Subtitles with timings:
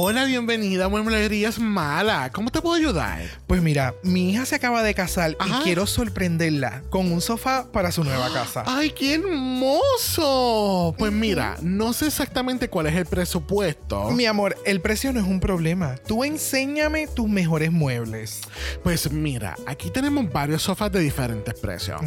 [0.00, 2.30] Hola, bienvenida a Mueblerías Mala.
[2.30, 3.20] ¿Cómo te puedo ayudar?
[3.48, 5.58] Pues mira, mi hija se acaba de casar Ajá.
[5.58, 8.62] y quiero sorprenderla con un sofá para su nueva casa.
[8.66, 10.94] ¡Ay, qué hermoso!
[10.96, 14.12] Pues mira, no sé exactamente cuál es el presupuesto.
[14.12, 15.96] Mi amor, el precio no es un problema.
[16.06, 18.42] Tú enséñame tus mejores muebles.
[18.84, 22.00] Pues mira, aquí tenemos varios sofás de diferentes precios.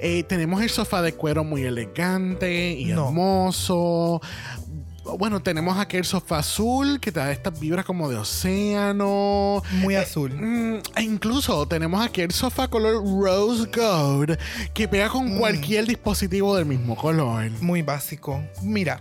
[0.00, 3.06] Eh, tenemos el sofá de cuero muy elegante y No.
[3.08, 4.20] hermoso.
[5.16, 9.62] Bueno, tenemos aquel sofá azul que te da estas vibras como de océano.
[9.72, 10.32] Muy azul.
[10.34, 14.36] Mm, e incluso tenemos aquel sofá color rose gold
[14.74, 15.38] que pega con Mm.
[15.38, 17.50] cualquier dispositivo del mismo color.
[17.62, 18.42] Muy básico.
[18.62, 19.00] Mira,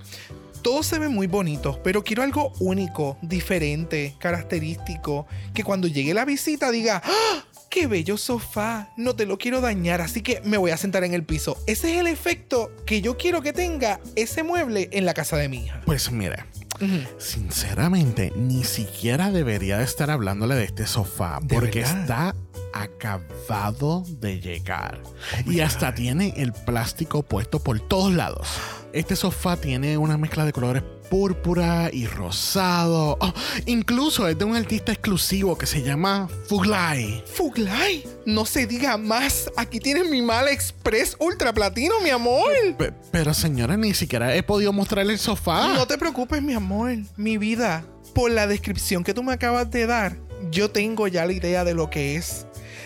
[0.61, 6.25] todos se ven muy bonitos, pero quiero algo único, diferente, característico, que cuando llegue la
[6.25, 7.43] visita diga, ¡Ah!
[7.77, 8.89] ¡Qué bello sofá!
[8.97, 11.57] No te lo quiero dañar, así que me voy a sentar en el piso.
[11.67, 15.47] Ese es el efecto que yo quiero que tenga ese mueble en la casa de
[15.47, 15.81] mi hija.
[15.85, 16.43] Pues mire,
[16.81, 17.07] Ujú.
[17.19, 22.01] sinceramente, ni siquiera debería de estar hablándole de este sofá ¿De porque verdad?
[22.01, 22.35] está
[22.73, 24.99] acabado de llegar.
[25.45, 25.97] my y hasta God.
[25.97, 28.47] tiene el plástico puesto por todos lados.
[28.93, 33.17] Este sofá tiene una mezcla de colores púrpura y rosado.
[33.19, 33.33] Oh,
[33.65, 37.23] incluso es de un artista exclusivo que se llama Fuglai.
[37.33, 39.49] Fuglai, no se diga más.
[39.57, 42.51] Aquí tienes mi Mal Express Ultra Platino, mi amor.
[42.77, 45.73] Pe- Pero señora, ni siquiera he podido mostrarle el sofá.
[45.75, 47.85] No te preocupes, mi amor, mi vida.
[48.13, 50.17] Por la descripción que tú me acabas de dar,
[50.51, 52.45] yo tengo ya la idea de lo que es.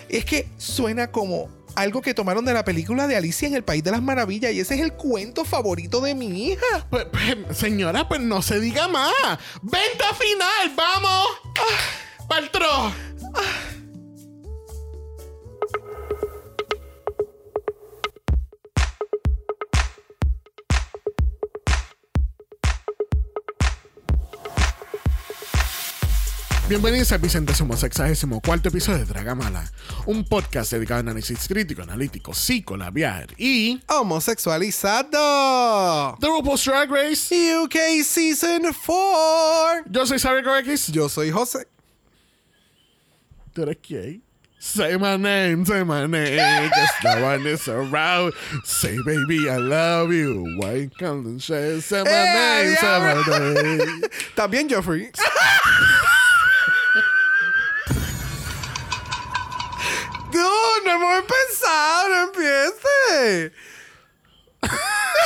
[0.09, 3.83] Es que suena como algo que tomaron de la película de Alicia en el País
[3.83, 6.87] de las Maravillas y ese es el cuento favorito de mi hija.
[6.89, 9.13] Pues, pues, señora, pues no se diga más.
[9.61, 10.73] ¡Venta final!
[10.75, 11.27] ¡Vamos!
[11.59, 12.93] Ah, ¡Paltro!
[26.71, 29.69] Bienvenidos al vicentésimo sexagésimo cuarto episodio de Dragamala,
[30.05, 36.17] un podcast dedicado a análisis crítico, analítico, psicolabiar y Homosexualizado.
[36.21, 37.57] The RuPaul's Drag Race.
[37.57, 39.91] UK Season 4.
[39.91, 40.87] Yo soy Xavier X.
[40.93, 41.67] Yo soy José.
[43.51, 43.77] ¿Tú eres?
[44.57, 48.33] Say my name, say my name, cause no one is around.
[48.63, 50.45] Say, baby, I love you.
[50.57, 54.03] Why can't you say, say my ¡Eh, name, say my name?
[54.37, 55.11] También Joffrey.
[60.91, 63.53] no hemos empezado, no empiece.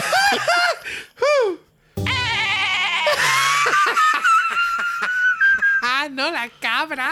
[5.88, 7.12] Ah, no, la cabra.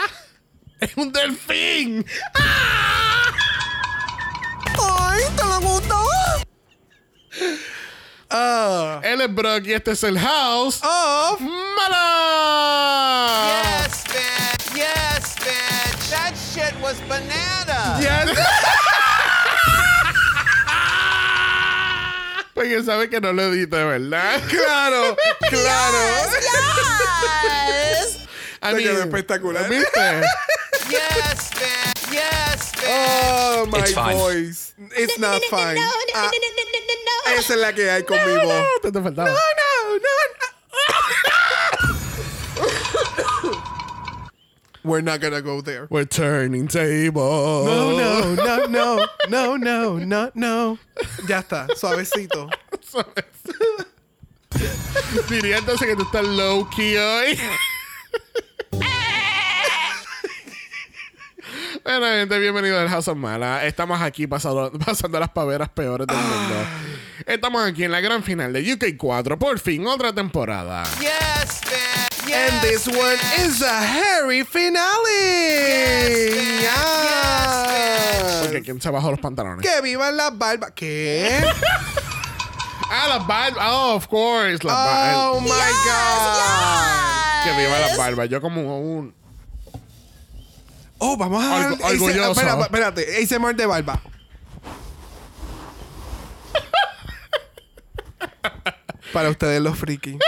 [0.80, 2.04] Es un delfín.
[4.80, 6.04] ¡Ay, te lo gustó!
[8.30, 9.00] Ah.
[9.04, 10.82] Él es Brock y este es el House.
[10.84, 11.40] Of.
[11.40, 12.02] ¡Mala!
[13.62, 14.74] Yes, bitch.
[14.76, 15.83] Yes, bitch.
[16.14, 17.98] That shit was banana.
[18.00, 18.30] Yes.
[22.54, 24.40] Porque sabe que no lo edite, ¿verdad?
[24.48, 25.18] Claro,
[25.50, 26.04] claro.
[27.44, 28.20] Yes.
[28.62, 29.68] I Te quedó mean, espectacular.
[29.70, 30.22] ¿Viste?
[30.90, 32.12] yes, bitch.
[32.14, 32.88] Yes, bitch.
[32.88, 34.74] Oh, my It's voice.
[34.96, 35.78] It's not fine.
[36.16, 37.34] Ah, no.
[37.40, 38.66] esa es la que hay con mi voz.
[38.84, 39.30] Te, te faltaba.
[39.30, 39.63] No, no, no.
[44.84, 45.88] We're not gonna go there.
[45.90, 47.66] We're turning tables.
[47.66, 50.78] No, no, no, no, no, no, no, no.
[51.26, 52.50] Ya está, suavecito.
[55.30, 57.40] Diría entonces que tú estás low key hoy.
[61.84, 63.66] Bueno, gente, bienvenido al House of Mala.
[63.66, 66.56] Estamos aquí pasando, pasando las paveras peores del mundo.
[67.26, 69.40] Estamos aquí en la gran final de UK 4.
[69.40, 70.84] Por fin, otra temporada.
[71.00, 72.28] Yes, bitch.
[72.28, 76.32] Yes, And this one is a hairy finale.
[76.62, 78.42] Yes.
[78.42, 79.66] Porque ¿quién se bajó los pantalones?
[79.68, 80.72] Que vivan las barbas.
[80.76, 81.44] ¿Qué?
[82.96, 83.66] Ah, las barbas.
[83.72, 84.64] Oh, of course.
[84.64, 85.16] Las barbas.
[85.18, 87.44] Oh my God.
[87.44, 88.30] Que viva las barbas.
[88.30, 89.16] Yo como un...
[91.00, 92.40] Oh, vamos a dar- orgulloso.
[92.40, 93.24] Espera, espérate.
[93.24, 94.00] ASMR de barba.
[99.12, 100.18] Para ustedes los friki.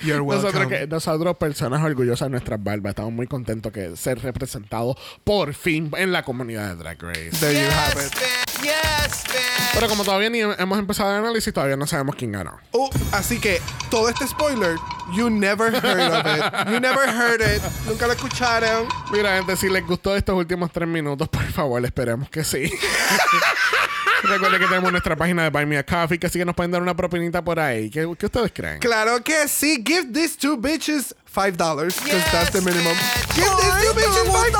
[0.00, 0.52] You're welcome.
[0.52, 5.54] Nosotros, que, nosotros, personas orgullosas de nuestras barbas, estamos muy contentos que ser representados por
[5.54, 7.30] fin en la comunidad de Drag Race.
[7.40, 8.12] There you have Yes, it.
[8.12, 8.62] bitch.
[8.64, 9.72] Yes, bitch.
[9.72, 12.58] Pero como todavía ni hemos empezado el análisis, todavía no sabemos quién ganó.
[12.72, 14.76] Oh, así que todo este spoiler
[15.12, 16.72] You never heard of it.
[16.72, 17.60] You never heard it.
[17.86, 18.88] Nunca lo escucharon.
[19.12, 22.70] Mira, gente, si les gustó estos últimos tres minutos, por favor, esperemos que sí.
[24.22, 26.70] Recuerden que tenemos nuestra página de Buy Me a Coffee, que sí que nos pueden
[26.70, 27.90] dar una propinita por ahí.
[27.90, 28.78] ¿Qué, qué ustedes creen?
[28.78, 29.82] Claro que sí.
[29.84, 31.94] Give these two bitches five dollars.
[32.02, 32.94] Because Yes, that's the minimum.
[32.96, 33.34] bitch.
[33.34, 34.54] Give these two bitches five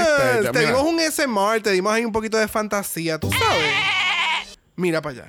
[0.00, 0.52] Este, dollars.
[0.52, 3.74] Te dimos un SMR, te dimos ahí un poquito de fantasía, tú sabes.
[4.76, 5.28] Mira para allá.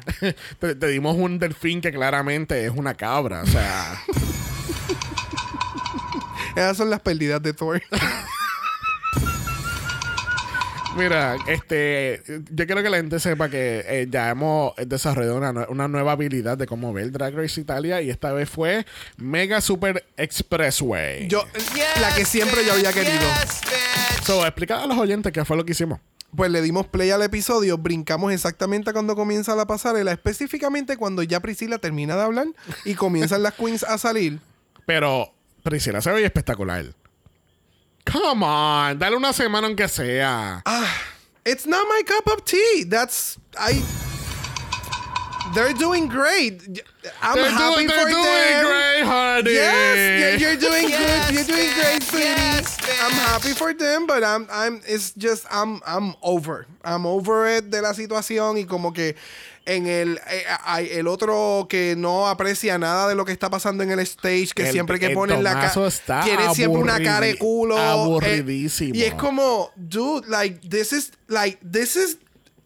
[0.59, 3.41] te, te dimos un delfín que claramente es una cabra.
[3.41, 4.01] O sea,
[6.55, 7.81] Esas son las pérdidas de Thor.
[10.97, 12.21] mira, este,
[12.51, 16.57] yo quiero que la gente sepa que eh, ya hemos desarrollado una, una nueva habilidad
[16.57, 18.85] de cómo ver Drag Race Italia y esta vez fue
[19.17, 21.27] Mega Super Expressway.
[21.27, 21.45] Yo,
[21.99, 23.19] la que siempre yo había querido.
[23.19, 23.61] Yes.
[24.25, 25.99] So, explica a los oyentes qué fue lo que hicimos.
[26.35, 31.41] Pues le dimos play al episodio, brincamos exactamente cuando comienza la pasarela, específicamente cuando ya
[31.41, 32.47] Priscila termina de hablar
[32.85, 34.39] y comienzan las queens a salir.
[34.85, 35.33] Pero
[35.63, 36.85] Priscila se ve espectacular.
[38.11, 40.63] Come on, dale una semana aunque sea.
[41.45, 42.85] It's not my cup of tea.
[42.85, 43.83] That's I.
[45.53, 46.61] They're doing great.
[47.21, 48.65] I'm They're happy doing, for they're doing them.
[48.65, 49.53] great, honey.
[49.53, 51.35] Yes, you're doing Yes, good.
[51.35, 52.25] You're doing great, sweetie.
[52.25, 56.67] Yes, I'm happy for them, but I'm, I'm, it's just, I'm, I'm over.
[56.85, 59.15] I'm over it de la situación y como que
[59.65, 63.83] en el, eh, hay el otro que no aprecia nada de lo que está pasando
[63.83, 67.37] en el stage, que El- siempre que ponen la cara, tiene siempre una cara de
[67.37, 67.77] culo.
[67.77, 68.95] eh, aburridísimo.
[68.95, 72.17] y es como, dude, like, this is, like, this is,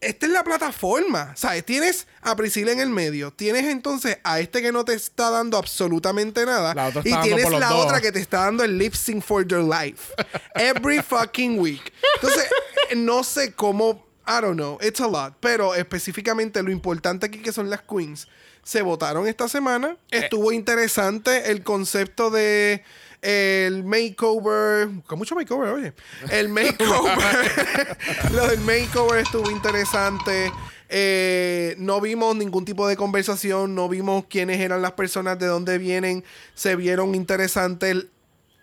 [0.06, 1.36] esta es la plataforma.
[1.36, 1.66] ¿Sabes?
[1.66, 3.32] Tienes a Priscila en el medio.
[3.32, 6.74] Tienes entonces a este que no te está dando absolutamente nada.
[6.74, 7.86] La otra está y tienes la dos.
[7.86, 10.14] otra que te está dando el lip sync for your life.
[10.56, 11.92] Every fucking week.
[12.16, 12.48] Entonces,
[12.96, 14.06] no sé cómo.
[14.28, 14.78] I don't know.
[14.82, 15.36] It's a lot.
[15.40, 18.28] Pero específicamente lo importante aquí que son las queens.
[18.64, 19.98] Se votaron esta semana.
[20.12, 20.20] Eh.
[20.20, 22.84] Estuvo interesante el concepto de
[23.26, 24.88] el makeover.
[25.08, 25.94] Con mucho makeover, oye.
[26.30, 27.98] El makeover.
[28.32, 30.52] Lo del makeover estuvo interesante.
[30.90, 33.74] Eh, no vimos ningún tipo de conversación.
[33.74, 36.24] No vimos quiénes eran las personas, de dónde vienen.
[36.54, 38.06] Se vieron interesantes.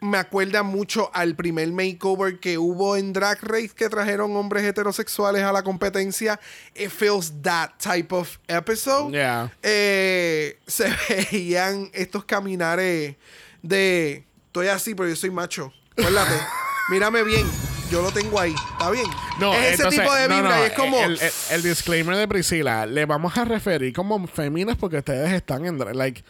[0.01, 5.43] Me acuerda mucho al primer makeover que hubo en Drag Race que trajeron hombres heterosexuales
[5.43, 6.39] a la competencia.
[6.75, 9.13] It feels that type of episode.
[9.13, 9.53] Yeah.
[9.61, 10.93] Eh, se
[11.33, 13.17] veían estos caminares
[13.63, 15.73] de estoy así, pero yo soy macho.
[15.93, 16.35] Acuérdate,
[16.91, 17.47] mírame bien.
[17.91, 18.55] Yo lo tengo ahí.
[18.73, 19.07] ¿Está bien?
[19.41, 20.99] No, es ese tipo de no, vibra no, y es como.
[21.05, 25.65] El, el- el disclaimer de Priscila, le vamos a referir como féminas porque ustedes están
[25.67, 25.79] en.
[25.97, 26.23] Like,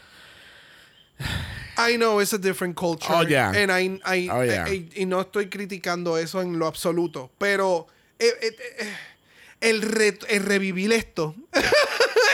[1.79, 3.13] I know it's a different culture.
[3.15, 3.51] Oh, yeah.
[3.51, 4.69] And I, I- Oh, yeah.
[4.69, 7.31] y, y no estoy criticando eso en lo absoluto.
[7.39, 7.87] Pero
[8.19, 8.97] eh, eh, eh,
[9.63, 11.35] el, re- el revivir esto.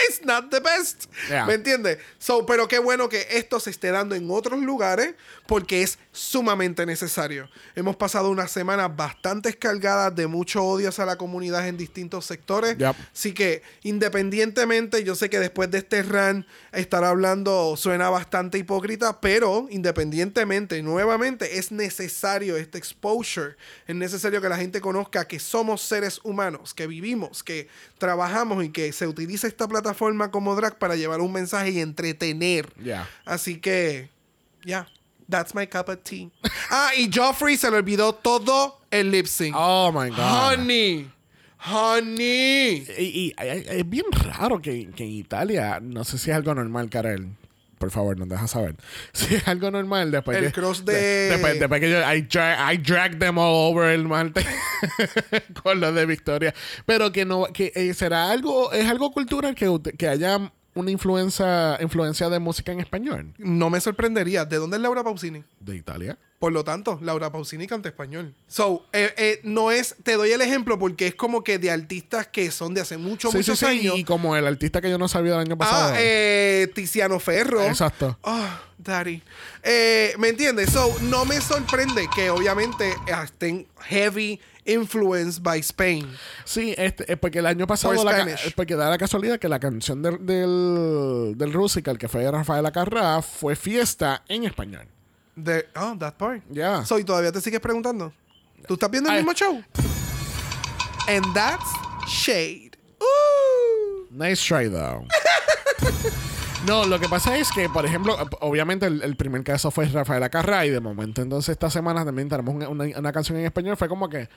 [0.09, 1.05] It's not the best.
[1.29, 1.45] Yeah.
[1.45, 1.99] ¿Me entiendes?
[2.19, 5.15] So, pero qué bueno que esto se esté dando en otros lugares
[5.47, 7.49] porque es sumamente necesario.
[7.75, 12.79] Hemos pasado unas semanas bastante cargadas de mucho odio hacia la comunidad en distintos sectores.
[12.79, 12.97] Yep.
[13.13, 19.21] Así que independientemente, yo sé que después de este run estar hablando suena bastante hipócrita,
[19.21, 23.57] pero independientemente, nuevamente es necesario este exposure.
[23.87, 27.69] Es necesario que la gente conozca que somos seres humanos, que vivimos, que
[27.99, 32.73] trabajamos y que se utiliza esta plataforma como drag para llevar un mensaje y entretener.
[32.83, 33.09] Yeah.
[33.25, 34.11] Así que,
[34.65, 34.89] ya.
[35.31, 36.31] That's my cup of tea.
[36.71, 39.55] Ah, y Joffrey se le olvidó todo el lip sync.
[39.59, 40.19] oh my God.
[40.59, 41.11] Honey.
[41.67, 42.87] Honey.
[42.99, 43.35] Y, y- y-
[43.79, 47.29] es bien raro que, que en Italia, no sé si es algo normal, Karel.
[47.79, 48.77] Por favor, nos deja saber.
[49.13, 52.75] Si es algo normal, después El que, cross de- después, después que yo I drag,
[52.75, 54.45] I drag them all over el martes
[55.63, 56.55] con lo de Victoria.
[56.87, 61.79] Pero que no, que eh, será algo, es algo cultural que, que haya una influencia,
[61.81, 64.45] influencia de música en español No me sorprendería.
[64.45, 65.45] ¿De dónde es Laura Pausini?
[65.61, 66.19] de Italia.
[66.39, 68.33] Por lo tanto, Laura Pausini canta español.
[68.47, 72.29] So, eh, eh, no es, te doy el ejemplo porque es como que de artistas
[72.29, 73.99] que son de hace muchos, Sí, sí, muchos sí, años.
[73.99, 75.95] Y como el artista que yo no sabía del año pasado.
[75.95, 77.63] Ah, eh, Tiziano Ferro.
[77.63, 78.17] Exacto.
[78.23, 79.21] Oh, daddy.
[79.65, 80.71] Eh, ¿Me entiendes?
[80.71, 82.95] So, no me sorprende que obviamente
[83.25, 86.07] estén heavy influenced by Spain.
[86.45, 88.55] Sí, este, eh, porque el año pasado, la Spanish.
[88.55, 93.23] porque da la casualidad que la canción del, del, del Rusical, que fue Rafael Acarrá,
[93.23, 94.87] fue fiesta en español.
[95.35, 96.43] De, oh, that part.
[96.51, 96.85] Ya.
[96.85, 98.13] So, ¿y todavía te sigues preguntando?
[98.67, 99.23] ¿Tú estás viendo el Ay.
[99.23, 99.63] mismo show?
[101.09, 101.65] And that's
[102.07, 102.77] shade.
[103.01, 104.07] Ooh.
[104.11, 105.07] Nice try, though.
[106.67, 110.23] no, lo que pasa es que, por ejemplo, obviamente el, el primer caso fue Rafael
[110.23, 113.77] Acarrá y de momento entonces esta semana también tenemos una, una- una canción en español.
[113.77, 114.29] Fue como que,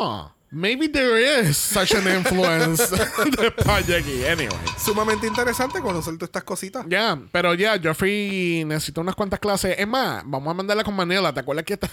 [0.00, 2.82] huh, maybe there is such an influence
[3.40, 4.28] de Project E.
[4.30, 4.50] Anyway.
[4.76, 6.84] Sumamente interesante conocer todas estas cositas.
[6.88, 9.76] Ya, pero ya, Geoffrey necesita unas cuantas clases.
[9.78, 11.32] Es más, vamos a mandarla con Manela.
[11.32, 11.88] ¿Te acuerdas que esta-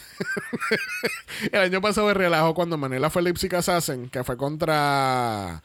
[1.52, 5.62] el año pasado de relajo cuando Manela fue Lipsic Assassin, que fue contra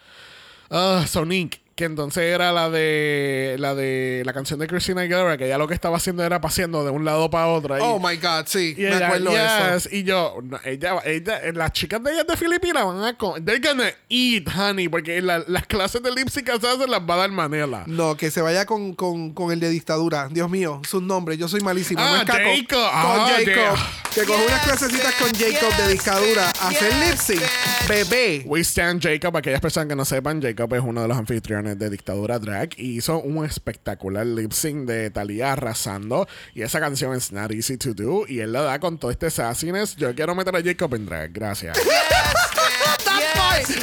[0.70, 5.48] ah, Sonic, que entonces era la de la de la canción de Christina Aguilera, que
[5.48, 7.74] ya lo que estaba haciendo era paseando de un lado para otro.
[7.74, 7.80] ahí.
[7.82, 8.74] Oh my God, sí.
[8.76, 9.74] Y me ella, acuerdo eso.
[9.88, 9.88] yes.
[9.92, 13.90] Y yo, no, ella, ella, las chicas de ellas de Filipinas van a they're gonna
[14.10, 17.84] eat, honey, porque la- las clases de Lipsic Assassin las va a dar Manela.
[17.86, 20.28] No, que se vaya con, con, con el de dictadura.
[20.30, 21.38] Dios mío, sus nombres.
[21.38, 22.00] Yo soy malísimo.
[22.02, 22.38] no Ah, es Caco.
[22.38, 22.68] Jacob.
[22.68, 23.54] Con Ah, Jacob.
[23.54, 23.78] Jacob.
[24.14, 26.52] Que coge unas clasecitas con Jacob de dictadura.
[26.52, 27.40] yes, Hacer lip sync.
[27.40, 27.88] yes.
[27.88, 28.42] Bebé.
[28.44, 31.90] We Stand Jacob, aquellas personas que no sepan, Jacob es uno de los anfitriones de
[31.90, 36.26] Dictadura Drag y hizo un espectacular lip sync de Thalía arrasando.
[36.54, 38.24] Y esa canción es Not Easy to Do.
[38.28, 39.96] Y él la da con todo este sassiness.
[39.96, 41.32] Yo quiero meter a Jacob en drag.
[41.32, 41.78] Gracias.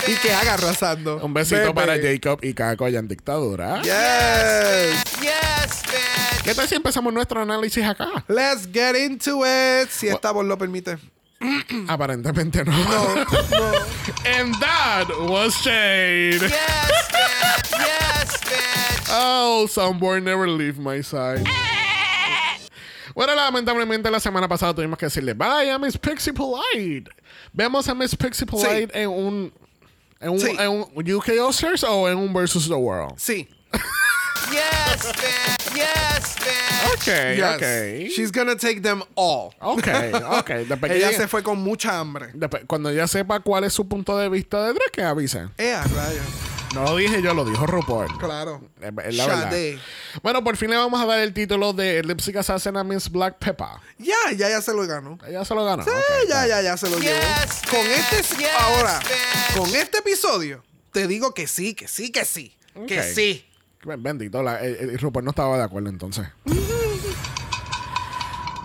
[0.08, 1.18] Y que haga arrasando.
[1.24, 1.74] Un besito Bebé.
[1.74, 3.82] para Jacob y Caco allá en Dictadura.
[3.82, 5.04] Yes.
[5.22, 6.44] Yes, bitch.
[6.44, 8.10] ¿Qué tal si empezamos nuestro análisis acá?
[8.28, 9.90] Let's get into it.
[9.90, 10.98] Si esta voz lo permite.
[11.88, 12.72] Aparentemente no.
[12.72, 13.72] No, no.
[14.26, 16.42] And that was Shade.
[16.42, 17.29] Yes, bitch.
[19.12, 21.44] Oh, Soundboard never leave my side.
[23.16, 27.10] Bueno, lamentablemente la semana pasada tuvimos que decirle bye a Miss Pixie Polite.
[27.54, 29.54] Vemos a Miss Pixie Polite en un
[30.22, 30.56] en un, Sí.
[30.60, 33.16] en un UK Oscars o en un Versus the World.
[33.18, 33.48] Sí.
[34.52, 35.76] Yes, bitch.
[35.76, 36.94] Yes, bitch.
[36.94, 37.56] Ok, Yes.
[37.56, 38.10] ok.
[38.16, 39.52] She's gonna take them all.
[39.60, 39.88] Ok,
[40.40, 40.50] ok.
[40.68, 42.30] Después Ella se fue con mucha hambre.
[42.34, 45.48] después- cuando ella sepa cuál es su punto de vista de drag, que avise.
[45.58, 46.24] Eh, a rayos.
[46.74, 48.08] No lo dije yo, lo dijo RuPaul.
[48.20, 48.62] Claro.
[48.80, 49.82] Es es la verdad.
[50.22, 53.10] Bueno, por fin le vamos a dar el título de Lip Sync Assassin a Miss
[53.12, 53.68] Black Pepper.
[53.98, 55.18] Ya, ya, ya se lo ganó.
[55.28, 55.84] Ella se lo ganó.
[55.84, 55.90] Sí,
[56.28, 57.22] ya, ya, ya se lo Yes, llevó.
[57.72, 58.14] Con bitch.
[58.20, 59.58] este, Yes, ahora, bitch.
[59.58, 62.56] con este episodio, te digo que sí, que sí, que sí,
[62.88, 63.46] que sí.
[63.84, 66.28] Bendito, la, el, el RuPaul no estaba de acuerdo entonces.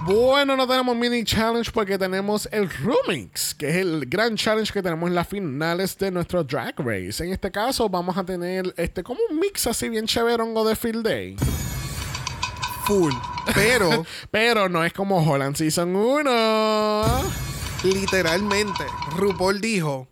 [0.05, 4.83] Bueno, no tenemos mini challenge porque tenemos el Rumix, que es el gran challenge que
[4.83, 7.25] tenemos en las finales de nuestro Drag Race.
[7.25, 11.07] En este caso vamos a tener este como un mix así bien chéverongo de Field
[11.07, 11.37] Day.
[12.85, 13.15] Full.
[13.55, 17.23] Pero, Pero no es como Holland Season 1.
[17.85, 18.85] literalmente,
[19.17, 20.07] RuPaul dijo: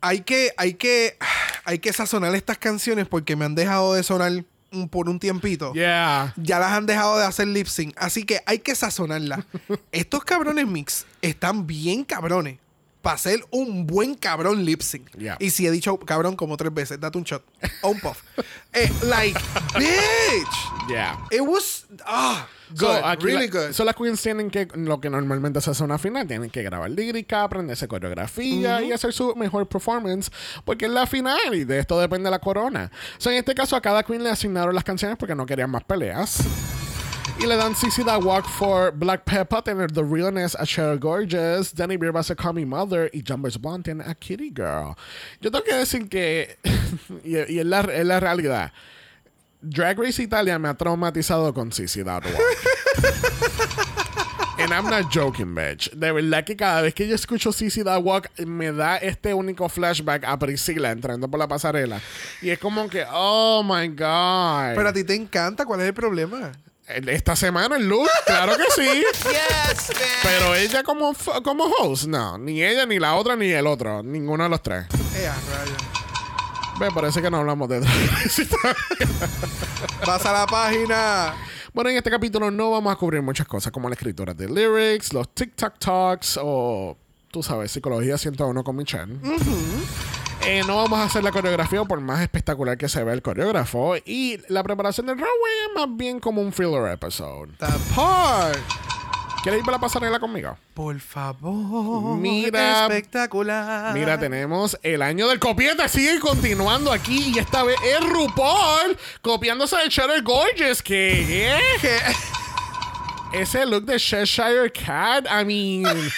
[0.00, 1.16] hay que, hay que,
[1.64, 4.44] hay que sazonar estas canciones porque me han dejado de sonar
[4.90, 5.72] por un tiempito.
[5.72, 6.34] Yeah.
[6.36, 7.94] Ya las han dejado de hacer lip sync.
[7.96, 9.40] Así que hay que sazonarlas.
[9.92, 12.58] Estos cabrones mix están bien cabrones.
[13.04, 15.10] Para hacer un buen cabrón lip sync.
[15.16, 15.36] Yeah.
[15.38, 17.44] Y si he dicho cabrón como tres veces, date un shot.
[17.82, 18.20] O un puff.
[18.76, 19.38] Eh, like,
[19.78, 20.88] bitch.
[20.88, 21.16] Yeah.
[21.30, 21.86] It was.
[22.04, 22.78] Ah, good.
[22.80, 23.72] So, aquí really la- good.
[23.72, 26.90] so, las queens tienen que, lo que normalmente se hace una final, tienen que grabar
[26.90, 30.28] lírica, aprenderse coreografía y hacer su mejor performance,
[30.64, 32.90] porque es la final y de esto depende la corona.
[33.18, 35.84] So, en este caso, a cada queen le asignaron las canciones porque no querían más
[35.84, 36.38] peleas.
[37.44, 41.98] Y le dan CC Walk for Black Pepper, tener The Realness a Cheryl Gorgeous, Danny
[41.98, 44.96] Beer va a ser Call Me Mother y Jumbers Blonde tiene a Kitty Girl.
[45.42, 46.56] Yo tengo que decir que,
[47.22, 48.72] y, y es, la, es la realidad,
[49.60, 52.40] Drag Race Italia me ha traumatizado con CC That Walk.
[54.58, 55.90] And I'm not joking, bitch.
[55.90, 59.68] De verdad que cada vez que yo escucho CC That Walk, me da este único
[59.68, 62.00] flashback a Priscila entrando por la pasarela.
[62.40, 64.76] Y es como que, oh my God.
[64.76, 65.66] Pero a ti te encanta.
[65.66, 66.50] ¿Cuál es el problema?
[66.86, 69.04] Esta semana el look, claro que sí.
[69.24, 69.92] Yes.
[70.22, 72.36] Pero ella como, como host, no.
[72.36, 74.02] Ni ella, ni la otra, ni el otro.
[74.02, 74.84] Ninguno de los tres.
[74.84, 75.76] A rayos.
[76.78, 77.80] Ve, parece que no hablamos de.
[80.06, 81.34] Vas a la página.
[81.72, 85.12] Bueno, en este capítulo no vamos a cubrir muchas cosas como la escritura de lyrics,
[85.12, 86.96] los TikTok talks o,
[87.30, 89.18] tú sabes, psicología 101 con Michelle.
[90.46, 93.96] Eh, no vamos a hacer la coreografía por más espectacular que se vea el coreógrafo.
[94.04, 97.52] Y la preparación del runway es más bien como un filler episode.
[97.58, 98.58] The part.
[99.42, 100.56] ¿Quieres ir para la pasarela conmigo?
[100.74, 102.16] Por favor.
[102.16, 102.86] Mira.
[102.86, 103.94] Espectacular.
[103.94, 105.88] Mira, tenemos el año del copieta.
[105.88, 107.32] Sigue continuando aquí.
[107.34, 110.82] Y esta vez es RuPaul copiándose de Cheddar Gorgeous.
[110.82, 113.40] Que ¿Qué?
[113.40, 115.26] ese look de Cheshire Cat.
[115.26, 115.84] I mean.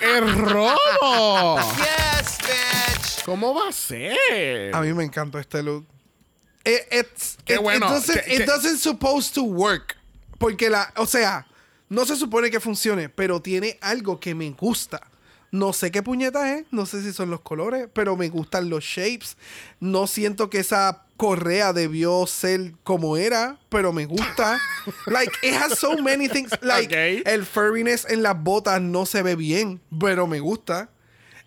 [0.00, 1.58] ¡El robo!
[1.76, 2.97] Yes, bitch.
[3.28, 4.74] ¿Cómo va a ser?
[4.74, 5.84] A mí me encantó este look.
[6.64, 9.96] It, it's, Qué it- bueno, It doesn't, que- it que- doesn't supposed to work.
[10.38, 11.46] Porque la, o sea,
[11.88, 15.00] no se supone que funcione, pero tiene algo que me gusta.
[15.50, 18.84] No sé qué puñeta es, no sé si son los colores, pero me gustan los
[18.84, 19.36] shapes.
[19.80, 24.60] No siento que esa correa debió ser como era, pero me gusta.
[25.06, 26.50] like, it has so many things.
[26.60, 30.90] Like, el furriness en las botas no se ve bien, pero me gusta.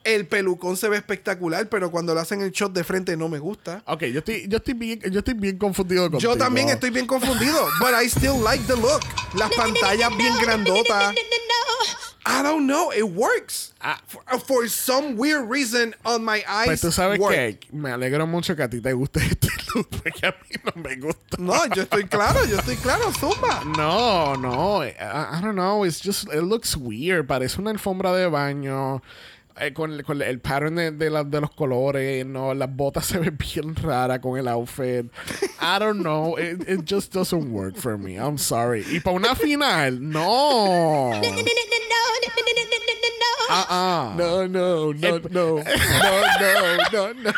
[0.04, 3.40] El pelucón se ve espectacular, pero cuando lo hacen el shot de frente no me
[3.40, 3.84] gusta.
[3.86, 6.34] Ok, yo estoy, yo estoy bien, yo estoy bien confundido contigo.
[6.34, 9.02] Yo también estoy bien confundido, but I still like the look.
[9.36, 11.14] Las pantallas bien grandotas.
[12.24, 13.74] I don't know, it works.
[13.82, 14.00] Ah.
[14.06, 16.68] For, for some weird reason on my eyes.
[16.68, 17.34] Pues tú sabes work.
[17.34, 20.82] que me alegro mucho que a ti te guste este look, porque a mí no
[20.84, 21.38] me gusta.
[21.40, 23.64] No, yo estoy claro, yo estoy claro, Zumba.
[23.76, 28.28] No, no, I, I don't know, it's just, it looks weird, parece una alfombra de
[28.28, 29.02] baño.
[29.60, 33.06] Eh, con, el- con el pattern de, de la- de los colores, no, las botas
[33.08, 35.06] se ven bien raras con el outfit.
[35.62, 38.16] I don't know, it, it just doesn't work for me.
[38.18, 38.84] I'm sorry.
[38.92, 41.12] Y para una final, no.
[43.54, 44.14] Ah.
[44.18, 45.64] No, no, no, El- no, no,
[46.92, 47.32] no, no, no.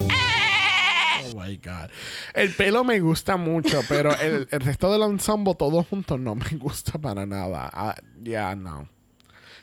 [0.00, 1.90] Oh my God.
[2.34, 6.48] El pelo me gusta mucho, pero el, el resto del ensemble todos juntos no me
[6.58, 7.70] gusta para nada.
[7.72, 8.88] Ah, Ya, no.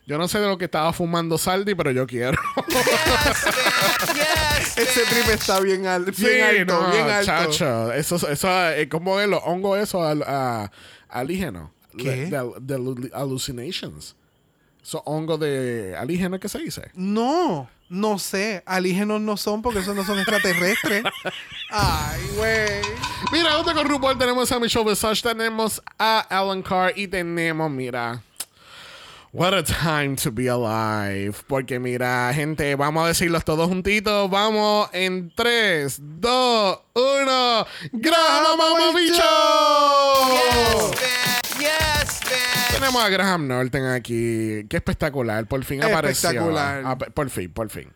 [0.10, 2.36] Yo no sé de lo que estaba fumando Saldi, pero yo quiero.
[2.68, 2.76] Yes,
[3.46, 4.16] bitch.
[4.16, 7.26] Yes, Ese trip está bien, al- bien alto, no, bien alto.
[7.26, 7.94] chacho.
[7.94, 10.04] Eso, eso, eh, ¿cómo es los hongos eso?
[10.04, 10.72] Al, a,
[11.10, 11.72] alígeno.
[11.96, 12.26] ¿Qué?
[12.26, 14.16] De, de- de hallu- hallucinations.
[14.82, 16.90] Esos hongos de alígeno, ¿qué se dice?
[16.96, 18.64] No, no sé.
[18.66, 21.04] Alígenos no son porque esos no son extraterrestres.
[21.70, 22.82] Ay, güey.
[23.32, 28.24] Mira, junto con RuPaul tenemos a Michelle Visage, tenemos a Alan Carr y tenemos, mira.
[29.32, 31.44] What a time to be alive.
[31.48, 34.28] Porque mira, gente, vamos a decirlos todos juntitos.
[34.28, 37.68] Vamos en 3, 2, 1.
[37.94, 39.22] ¡Graham Mama Bicho!
[40.34, 41.62] Yes, bitch.
[41.62, 41.99] Yes.
[42.72, 44.66] Tenemos a Graham Norton aquí.
[44.70, 45.46] Qué espectacular.
[45.48, 46.30] Por fin apareció.
[46.30, 46.84] Espectacular.
[46.86, 47.92] Ah, por fin, por fin.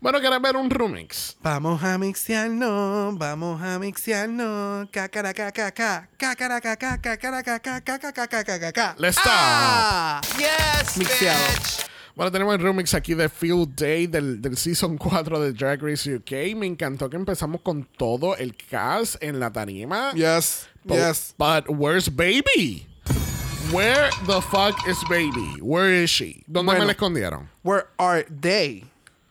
[0.00, 1.36] Bueno, ¿quieres ver un remix?
[1.42, 4.88] Vamos a mixearnos, vamos a mixearnos.
[4.90, 8.94] Cacaracacaca, cacaracaca, cacaracaca, cacaracaca.
[8.98, 10.20] Let's Ah.
[10.38, 11.38] Yes, Mixeado.
[11.54, 11.86] bitch.
[12.14, 16.14] Bueno, tenemos el remix aquí de Field Day del, del Season 4 de Drag Race
[16.14, 16.56] UK.
[16.56, 20.12] Me encantó que empezamos con todo el cast en la tarima.
[20.14, 21.34] Yes, But, yes.
[21.38, 22.86] but where's Baby?
[23.72, 25.58] Where the fuck is Baby?
[25.60, 26.44] Where is she?
[26.50, 26.86] ¿Dónde me Bueno.
[26.86, 27.48] la escondieron?
[27.62, 28.84] Where are they?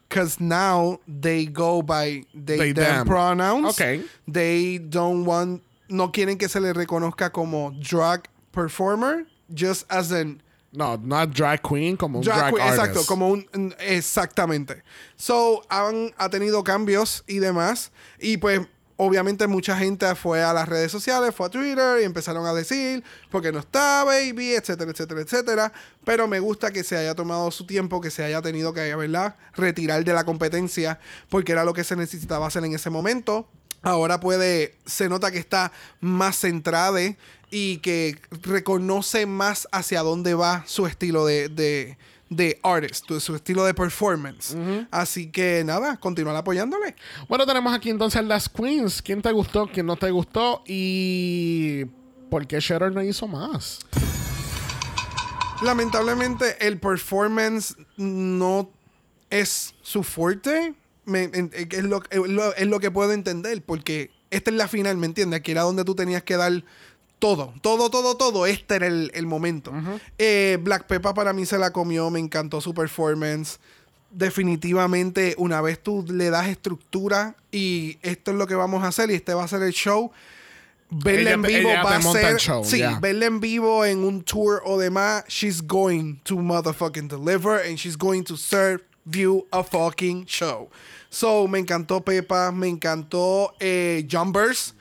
[0.09, 3.07] Because now they go by they, They, them them.
[3.07, 3.69] pronouns.
[3.79, 4.01] Okay.
[4.27, 10.41] They don't want, no quieren que se le reconozca como drag performer, just as an
[10.73, 12.79] No, not drag queen, como un Drag drag, queen, artist.
[12.81, 14.81] exacto, como un un- exactamente.
[15.15, 18.59] So, han ha tenido cambios y demás y pues
[18.97, 23.03] obviamente mucha gente fue a las redes sociales, fue a Twitter y empezaron a decir
[23.29, 27.65] porque no está baby, etcétera, etcétera, etcétera, pero me gusta que se haya tomado su
[27.65, 31.83] tiempo, que se haya tenido que, ¿verdad?, retirar de la competencia porque era lo que
[31.83, 33.47] se necesitaba hacer en ese momento.
[33.81, 36.99] Ahora puede, se nota que está más centrada
[37.51, 41.97] y que reconoce más hacia dónde va su estilo de, de,
[42.29, 44.55] de artist, tu- su estilo de performance.
[44.91, 46.95] Así que nada, continuar apoyándole.
[47.29, 49.01] Bueno, tenemos aquí entonces las queens.
[49.01, 49.67] ¿Quién te gustó?
[49.67, 50.63] ¿Quién no te gustó?
[50.67, 51.85] Y...
[52.29, 53.79] ¿Por qué Sharon no hizo más?
[55.63, 58.69] Lamentablemente el performance no
[59.29, 60.75] es su fuerte.
[61.05, 64.97] Me- es, lo, es lo- es lo que puedo entender porque esta es la final,
[64.97, 65.39] ¿me entiendes?
[65.39, 66.63] Aquí era donde tú tenías que dar
[67.19, 68.45] todo, todo, todo, todo.
[68.45, 69.71] Este era el, el momento.
[70.17, 73.59] Eh, Black Peppa para mí se la comió, me encantó su performance.
[74.11, 79.11] Definitivamente, una vez tú le das estructura y esto es lo que vamos a hacer
[79.11, 80.11] y este va a ser el show,
[80.89, 82.37] verla en vivo va a ser.
[82.37, 82.99] show, sí, ya.
[82.99, 87.97] verla en vivo en un tour o demás, she's going to motherfucking deliver and she's
[87.97, 90.69] going to serve you a fucking show.
[91.09, 94.73] So, me encantó Pepa, me encantó eh, Jumbers.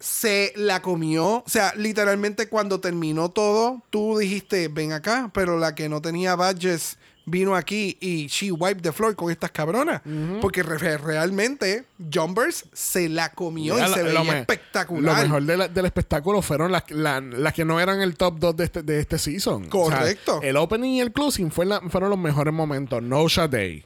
[0.00, 1.26] Se la comió.
[1.26, 6.34] O sea, literalmente cuando terminó todo, tú dijiste, ven acá, pero la que no tenía
[6.36, 10.00] badges vino aquí y she wiped the floor con estas cabronas.
[10.40, 15.16] Porque re- realmente Jumbers se la comió y se lo veía espectacular.
[15.16, 18.38] Lo mejor de la- del espectáculo fueron las, la- las que no eran el top
[18.40, 19.68] 2 de este, de este season.
[19.68, 20.38] Correcto.
[20.38, 23.00] O sea, el opening y el closing fue la- fueron los mejores momentos.
[23.02, 23.28] No.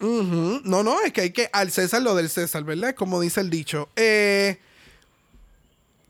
[0.00, 0.60] Ujú.
[0.64, 2.94] No, no, es que hay que al César lo del César, ¿verdad?
[2.94, 3.90] Como dice el dicho.
[3.96, 4.58] Eh,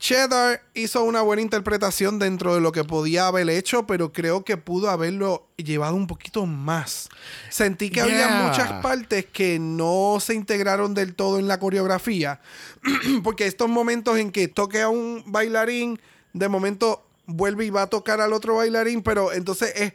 [0.04, 4.58] Cheddar hizo una buena interpretación dentro de lo que podía haber hecho, pero creo que
[4.58, 7.08] pudo haberlo llevado un poquito más.
[7.48, 12.42] Sentí que había muchas partes que no se integraron del todo en la coreografía,
[13.24, 15.98] porque estos momentos en que toque a un bailarín,
[16.34, 19.94] de momento vuelve y va a tocar al otro bailarín, pero entonces es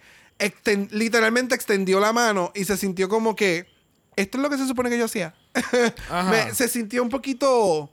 [0.89, 3.67] literalmente extendió la mano y se sintió como que
[4.15, 5.35] esto es lo que se supone que yo hacía.
[6.31, 7.91] Me- se sintió un poquito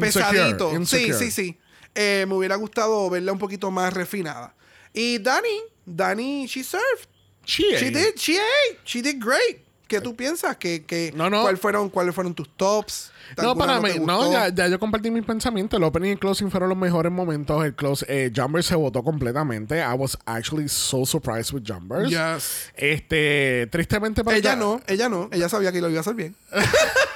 [0.00, 0.72] pesadito.
[0.74, 1.18] Insecure.
[1.18, 1.58] Sí, sí, sí.
[1.94, 4.54] Eh, me hubiera gustado verla un poquito más refinada.
[4.92, 7.08] Y Dani, Dani, she served.
[7.44, 9.66] She She did, she ate, she did great.
[9.88, 10.56] ¿Qué tú piensas?
[10.56, 11.42] ¿Qué, qué, No, no.
[11.42, 13.12] ¿cuál fueron, ¿Cuáles fueron tus tops?
[13.36, 15.78] No, ¿Alguna para mí, no, ya, ya yo compartí mis pensamientos.
[15.78, 17.64] El opening y el closing fueron los mejores momentos.
[17.64, 19.78] El close, eh, Jumbers se votó completamente.
[19.78, 22.10] I was actually so surprised with Jumbers.
[22.10, 22.72] Yes.
[22.74, 25.28] Este, tristemente para Ella no, ella no.
[25.30, 26.34] Ella sabía que lo iba a hacer bien.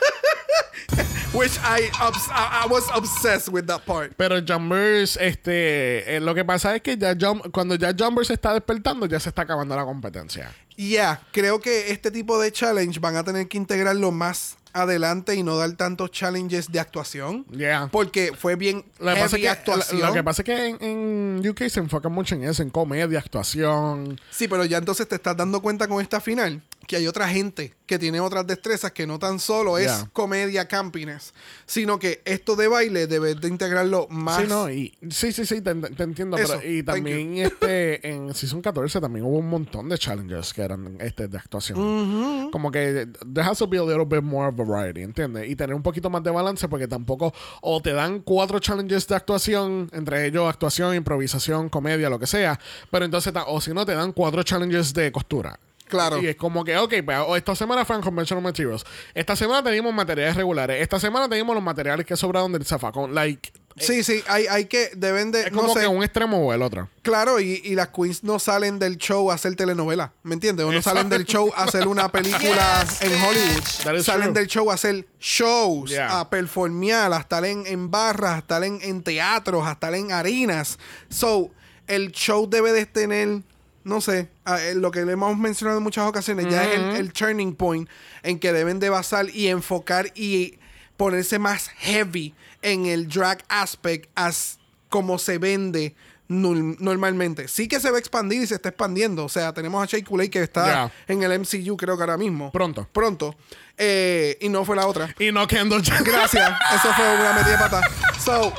[1.33, 4.15] Which I, obs- I, was obsessed with that part.
[4.17, 8.35] Pero Jumbers, este, eh, lo que pasa es que ya Jum- cuando ya Jumbers se
[8.35, 10.53] está despertando, ya se está acabando la competencia.
[10.75, 15.43] Yeah, creo que este tipo de challenge van a tener que integrarlo más adelante y
[15.45, 17.45] no dar tantos challenges de actuación.
[17.47, 17.89] Yeah.
[17.93, 20.01] Porque fue bien Lo que, pasa es que, actuación.
[20.01, 22.71] lo, lo que pasa es que en, en UK se enfocan mucho en eso, en
[22.71, 24.21] comedia, actuación.
[24.31, 27.73] Sí, pero ya entonces te estás dando cuenta con esta final que hay otra gente
[27.87, 30.11] que tiene otras destrezas que no tan solo es Yeah.
[30.13, 31.33] comedia campiness,
[31.67, 34.39] sino que esto de baile debes de integrarlo más.
[34.43, 36.37] Sí, no, y, sí, sí, sí, te, te entiendo.
[36.37, 40.63] Eso, pero- y también este, en Season 14 también hubo un montón de challenges que
[40.63, 42.51] eran este, de actuación.
[42.51, 45.49] Como que there has to be a little bit more variety, ¿entiendes?
[45.49, 49.15] Y tener un poquito más de balance porque tampoco o te dan cuatro challenges de
[49.15, 52.59] actuación, entre ellos actuación, improvisación, comedia, lo que sea,
[52.91, 55.57] pero entonces, o si no, te dan cuatro challenges de costura.
[55.91, 56.23] Claro.
[56.23, 58.85] Y es como que, ok, pues, o esta semana fueron conventional materials.
[59.15, 60.81] Esta semana teníamos materiales regulares.
[60.81, 63.15] Esta semana teníamos los materiales que sobraron del zafacón.
[63.15, 66.45] Like, Sí, sí, hay, hay que, deben de, es no como sé, que un extremo
[66.45, 66.89] o el otro.
[67.03, 70.67] claro, y, y las queens no salen del show a hacer telenovela, ¿me entiendes?
[70.67, 73.13] O no salen del show a hacer una película Yes, en.
[73.23, 74.03] Hollywood.
[74.03, 74.33] Salen true.
[74.35, 76.19] del show a hacer shows, Yeah.
[76.21, 80.13] a performear, a estar en, en barras, a estar en, en teatros, a estar en
[80.13, 80.79] arenas.
[81.09, 81.51] So,
[81.87, 83.43] el show debe de tener,
[83.85, 84.29] no sé, eh,
[84.75, 87.89] lo que le hemos mencionado en muchas ocasiones, ya es el, el turning point
[88.23, 90.59] en que deben de basar y enfocar y
[90.97, 94.59] ponerse más heavy en el drag aspect as
[94.89, 95.95] como se vende
[96.29, 97.49] normalmente.
[97.49, 99.25] Sí que se va a expandir y se está expandiendo.
[99.25, 100.93] O sea, tenemos a Shea Coulee que está Yeah.
[101.09, 102.53] en el MCU creo que ahora mismo.
[102.53, 102.89] Pronto.
[102.93, 103.35] Pronto.
[103.77, 105.15] Eh, y no fue la otra.
[105.19, 105.83] Y no Kendall.
[105.83, 106.53] Gracias.
[106.75, 107.81] Eso fue una metida de pata.
[108.25, 108.53] So,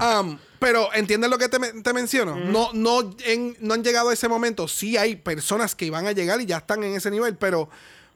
[0.00, 2.36] um, pero ¿entiendes lo que te, te menciono?
[2.36, 4.68] No, no, en- no han llegado a ese momento.
[4.68, 7.68] Sí hay personas que van a llegar y ya están en ese nivel, pero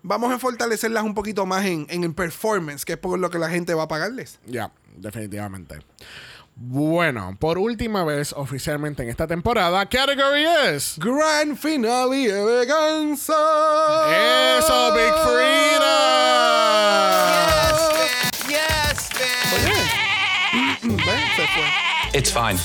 [0.03, 3.38] vamos a fortalecerlas un poquito más en, en el performance, que es por lo que
[3.38, 4.38] la gente va a pagarles.
[4.46, 5.79] Ya, definitivamente.
[6.57, 10.94] Bueno, por última vez oficialmente en esta temporada, category es.
[10.98, 13.35] Grand finale eleganza.
[14.59, 15.94] Eso, Big Frida.
[17.72, 18.04] Yes,
[22.14, 22.57] It's fine.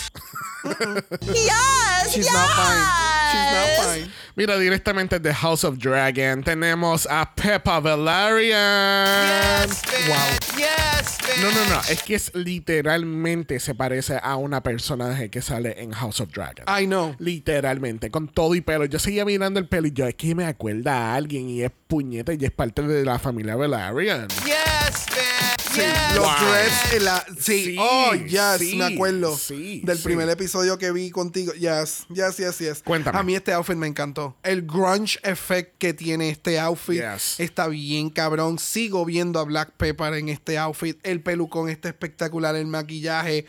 [1.33, 2.33] Yes, She's yes.
[2.33, 2.85] not fine.
[3.31, 4.11] She's not fine.
[4.35, 9.67] Mira, directamente de House of Dragon tenemos a Peppa Valerian.
[9.67, 10.57] Yes, bitch.
[10.57, 11.41] Yes, bitch.
[11.41, 11.81] No, no, no.
[11.89, 16.65] Es que es literalmente se parece a una personaje que sale en House of Dragon.
[16.67, 17.15] I know.
[17.17, 18.85] Literalmente, con todo y pelo.
[18.85, 21.71] Yo seguía mirando el pelo y yo es que me acuerda a alguien y es
[21.87, 24.27] puñeta y es parte de la familia Valerian.
[24.45, 24.58] Yes,
[24.95, 25.59] bitch.
[25.71, 26.15] Sí, Yes.
[26.15, 27.25] los dreads en la.
[27.39, 29.37] Sí, Sí, oh, yes, sí, me acuerdo.
[29.37, 31.53] sí, del primer episodio que vi contigo.
[31.53, 32.81] Yes, yes, yes, yes.
[32.83, 33.17] Cuéntame.
[33.19, 34.35] A mí este outfit me encantó.
[34.43, 37.39] El grunge effect que tiene este outfit Yes.
[37.39, 38.57] está bien cabrón.
[38.59, 40.97] Sigo viendo a Black Pepper en este outfit.
[41.03, 43.45] El pelucón está espectacular, el maquillaje.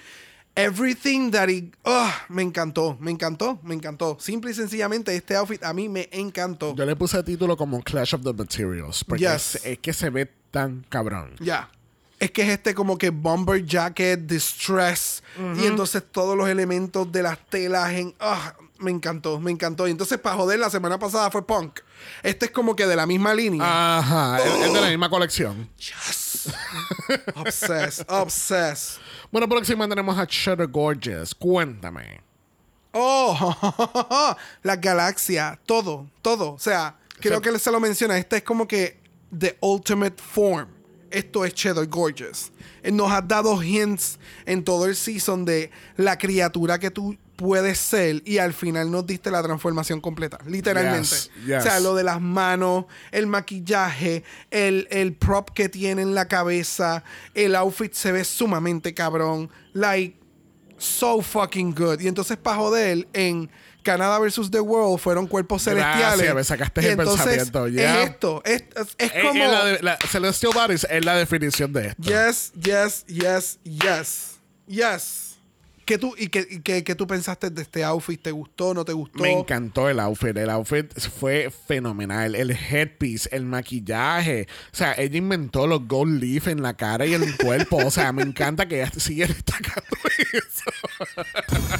[0.64, 1.74] Everything that it.
[1.84, 4.16] Oh, me encantó, me encantó, me encantó.
[4.20, 6.74] Simple y sencillamente, este outfit a mí me encantó.
[6.76, 9.04] Yo le puse título como Clash of the Materials.
[9.04, 9.56] Porque Yes.
[9.56, 11.34] es, es que se ve tan cabrón.
[11.40, 11.70] Ya.
[12.18, 15.22] Es que es este como que bomber jacket, distress.
[15.56, 18.14] Y entonces todos los elementos de las telas en.
[18.20, 19.86] ah, me encantó, me encantó.
[19.88, 21.80] Y entonces, para joder, la semana pasada fue punk.
[22.22, 23.62] Este es como que de la misma línea.
[23.98, 25.68] Ajá, es, es de la misma colección.
[27.36, 29.00] Obsessed, obsessed.
[29.30, 31.34] Bueno, próxima tenemos a Shutter Gorgeous.
[31.34, 32.20] Cuéntame.
[32.92, 36.52] Oh, la galaxia, todo, todo.
[36.54, 38.18] O sea, creo sea- que se lo menciona.
[38.18, 38.98] Este es como que
[39.36, 40.68] the ultimate form.
[41.10, 42.52] Esto es Cheddar Gorgeous.
[42.84, 48.20] Nos has dado hints en todo el season de la criatura que tú puedes ser
[48.26, 51.08] y al final nos diste la transformación completa, literalmente.
[51.08, 51.56] Yes, yes.
[51.56, 56.28] O sea, lo de las manos, el maquillaje, el, el prop que tiene en la
[56.28, 59.48] cabeza, el outfit se ve sumamente cabrón.
[59.72, 60.18] Like,
[60.76, 61.98] so fucking good.
[62.00, 63.50] Y entonces, para joder, en
[63.82, 66.34] Canadá versus The World fueron cuerpos Gracias, celestiales.
[66.34, 67.66] me sacaste Y el entonces, pensamiento.
[67.66, 68.42] Es esto.
[68.44, 68.64] Es,
[68.98, 69.42] es- es como.
[69.46, 72.02] la, de- la Celestial Bodies es la definición de esto.
[72.02, 74.26] Yes, yes, yes, yes.
[74.66, 75.29] Yes.
[75.84, 78.22] ¿Qué tú, ¿Y qué, qué tú pensaste de este outfit?
[78.22, 78.74] ¿Te gustó?
[78.74, 79.22] ¿No te gustó?
[79.22, 80.36] Me encantó el outfit.
[80.36, 80.86] El outfit
[81.18, 82.34] fue fenomenal.
[82.34, 84.46] El headpiece, el maquillaje.
[84.72, 87.78] O sea, ella inventó los gold leaf en la cara y en el cuerpo.
[87.78, 89.96] O sea, me encanta que ella sigue destacando
[90.32, 90.70] eso.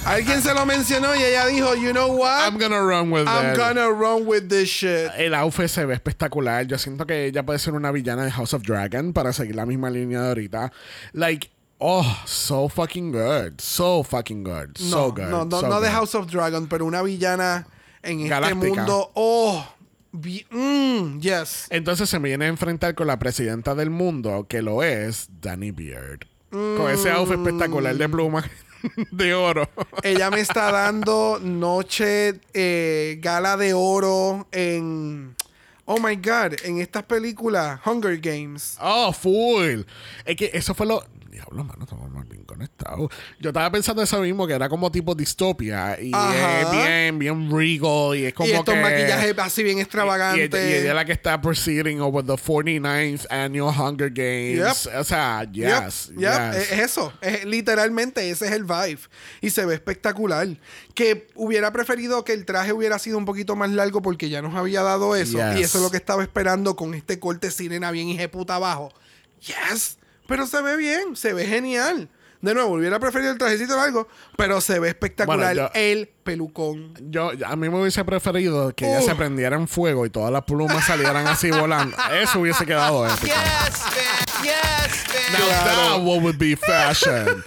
[0.04, 2.40] Alguien se lo mencionó y ella dijo, you know what?
[2.44, 3.56] I'm gonna run with I'm that.
[3.56, 5.10] gonna run with this shit.
[5.16, 6.66] El outfit se ve espectacular.
[6.66, 9.66] Yo siento que ella puede ser una villana de House of Dragon para seguir la
[9.66, 10.72] misma línea de ahorita.
[11.12, 13.60] Like, oh, so fucking good.
[13.60, 14.78] So fucking good.
[14.80, 15.28] No, so good.
[15.28, 15.90] no, no, so no de.
[15.90, 17.66] House of Dragon, pero una villana
[18.02, 18.74] en este Galáctica.
[18.84, 19.10] mundo.
[19.14, 19.66] Oh,
[20.12, 21.66] mm, yes.
[21.70, 25.70] Entonces se me viene a enfrentar con la presidenta del mundo, que lo es Danny
[25.70, 26.26] Beard.
[26.50, 28.44] Con ese outfit espectacular de plumas
[29.12, 29.68] de oro.
[30.02, 35.36] Ella me está dando noche, eh, gala de oro en.
[35.84, 38.76] Oh my God, en estas películas, Hunger Games.
[38.80, 39.82] Oh, full.
[40.24, 41.04] Es que eso fue lo.
[41.50, 43.10] Diablo, mano, estamos más bien conectados.
[43.40, 46.00] Yo estaba pensando eso mismo, que era como tipo distopia.
[46.00, 46.60] Y Ajá.
[46.60, 48.16] es bien, bien regal.
[48.16, 48.80] Y es como y estos que.
[48.80, 50.48] maquillajes así bien extravagantes.
[50.52, 54.84] y ella es la que está proceeding over the 49th annual Hunger Games.
[54.84, 55.00] Yep.
[55.00, 56.12] O sea, yes.
[56.16, 56.20] yep,
[56.52, 56.70] yes.
[56.70, 57.12] Es eso.
[57.20, 59.00] Es- literalmente ese es el vibe.
[59.40, 60.46] Y se ve espectacular.
[60.94, 64.54] Que hubiera preferido que el traje hubiera sido un poquito más largo porque ya nos
[64.54, 65.38] había dado eso.
[65.38, 65.58] Yes.
[65.58, 68.92] Y eso es lo que estaba esperando con este corte sirena bien hijeputa abajo.
[69.40, 69.96] Yes.
[70.30, 71.14] Pero se ve bien.
[71.14, 72.08] Se ve genial.
[72.40, 76.94] De nuevo, hubiera preferido el trajecito largo, pero se ve espectacular Bueno, yo- el pelucón.
[77.10, 79.04] Yo, a mí me hubiese preferido que ella Uh.
[79.04, 81.94] se prendiera en fuego y todas las plumas salieran así volando.
[82.14, 83.26] Eso hubiese quedado épico.
[83.26, 84.44] Yes, bitch.
[84.44, 85.38] Yes, bitch.
[85.38, 87.44] Now that would be fashion.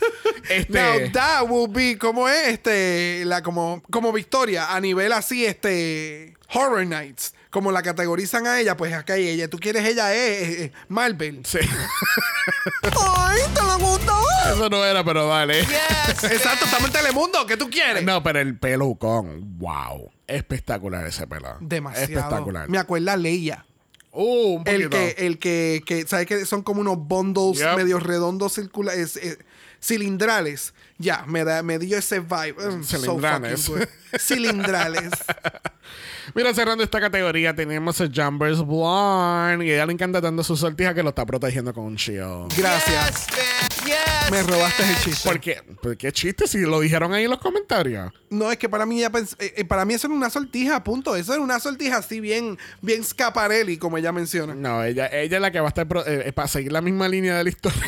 [0.47, 5.43] Este, Now that will be como es este la como como Victoria a nivel así
[5.45, 10.11] este Horror Nights como la categorizan a ella pues acá hay ella tú quieres ella
[10.13, 11.59] es eh, eh, Marvel sí.
[12.81, 14.19] ay te lo gustó
[14.53, 15.61] Eso no era, pero vale.
[15.61, 18.03] Yes, exacto estamos en Telemundo ¿qué tú quieres?
[18.03, 20.11] No, pero el pelucón, wow.
[20.27, 21.57] Espectacular ese pelo.
[21.61, 22.67] demasiado Espectacular.
[22.69, 23.65] me acuerda a Leia
[24.15, 24.89] Uh, un el poquito.
[24.91, 27.77] que el que, que sabes que son como unos bundles Yep.
[27.77, 29.37] medio redondos circulares eh,
[29.81, 33.75] cilindrales ya me da me dio ese vibe Mm, so
[34.19, 35.09] Cilindrales.
[36.35, 39.65] Mira, cerrando esta categoría, tenemos a Jumbers Blonde.
[39.65, 42.53] Y ella le encanta dando su sortija que lo está protegiendo con un shield.
[42.57, 43.85] gracias Yes.
[43.85, 44.31] Yes.
[44.31, 45.61] me robaste el chiste ¿Por qué?
[45.81, 46.47] ¿Por qué chiste?
[46.47, 48.11] Si lo dijeron ahí en los comentarios.
[48.29, 50.83] No, es que para mí ella pens- eh, eh, para mí eso era una sortija,
[50.83, 51.15] punto.
[51.15, 54.55] Eso era una sortija así bien, bien Scaparelli, como ella menciona.
[54.55, 57.07] No, ella, ella es la que va a estar pro- eh, para seguir la misma
[57.09, 57.81] línea de la historia.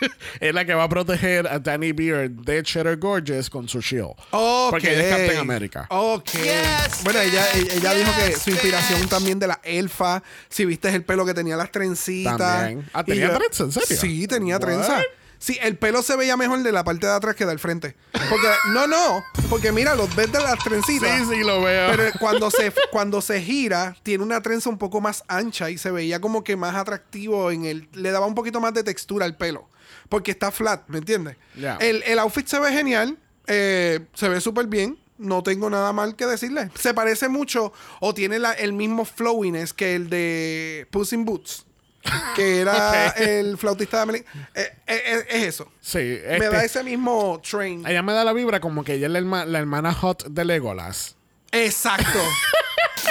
[0.40, 4.14] es la que va a proteger a Danny Beard de Cheddar Gorgeous con su shield.
[4.30, 5.86] Porque ella es Captain America.
[5.90, 6.30] Ok.
[6.32, 10.22] Yes, bueno, ella, ella, ella dijo que su inspiración también de la elfa.
[10.48, 12.36] Si viste el pelo que tenía las trencitas.
[12.38, 12.88] También.
[12.92, 13.64] Ah, ¿tenía trenza?
[13.64, 13.96] ¿En serio?
[14.00, 14.62] Sí, tenía What?
[14.62, 15.02] trenza.
[15.38, 17.96] Sí, el pelo se veía mejor de la parte de atrás que del frente.
[18.12, 19.22] Porque, no, no.
[19.48, 21.18] Porque mira, los ves de las trencitas.
[21.20, 21.90] Sí, sí, lo veo.
[21.90, 25.90] Pero cuando se, cuando se gira, tiene una trenza un poco más ancha y se
[25.90, 27.88] veía como que más atractivo en el.
[27.92, 29.68] Le daba un poquito más de textura al pelo.
[30.08, 31.36] Porque está flat, ¿me entiendes?
[31.80, 33.16] El, el outfit se ve genial.
[33.46, 34.98] eh, se ve súper bien.
[35.18, 36.70] No tengo nada mal que decirle.
[36.78, 41.64] Se parece mucho o tiene la- el mismo flowiness que el de Puss in Boots.
[42.36, 44.24] Que era el flautista de Amelie.
[44.54, 45.70] Eh, eh, eh, es eso.
[45.80, 47.86] sí, Me este, da ese mismo train.
[47.86, 50.44] ella me da la vibra como que ella es la, herma- la hermana hot de
[50.44, 51.16] Legolas.
[51.52, 52.18] Exacto.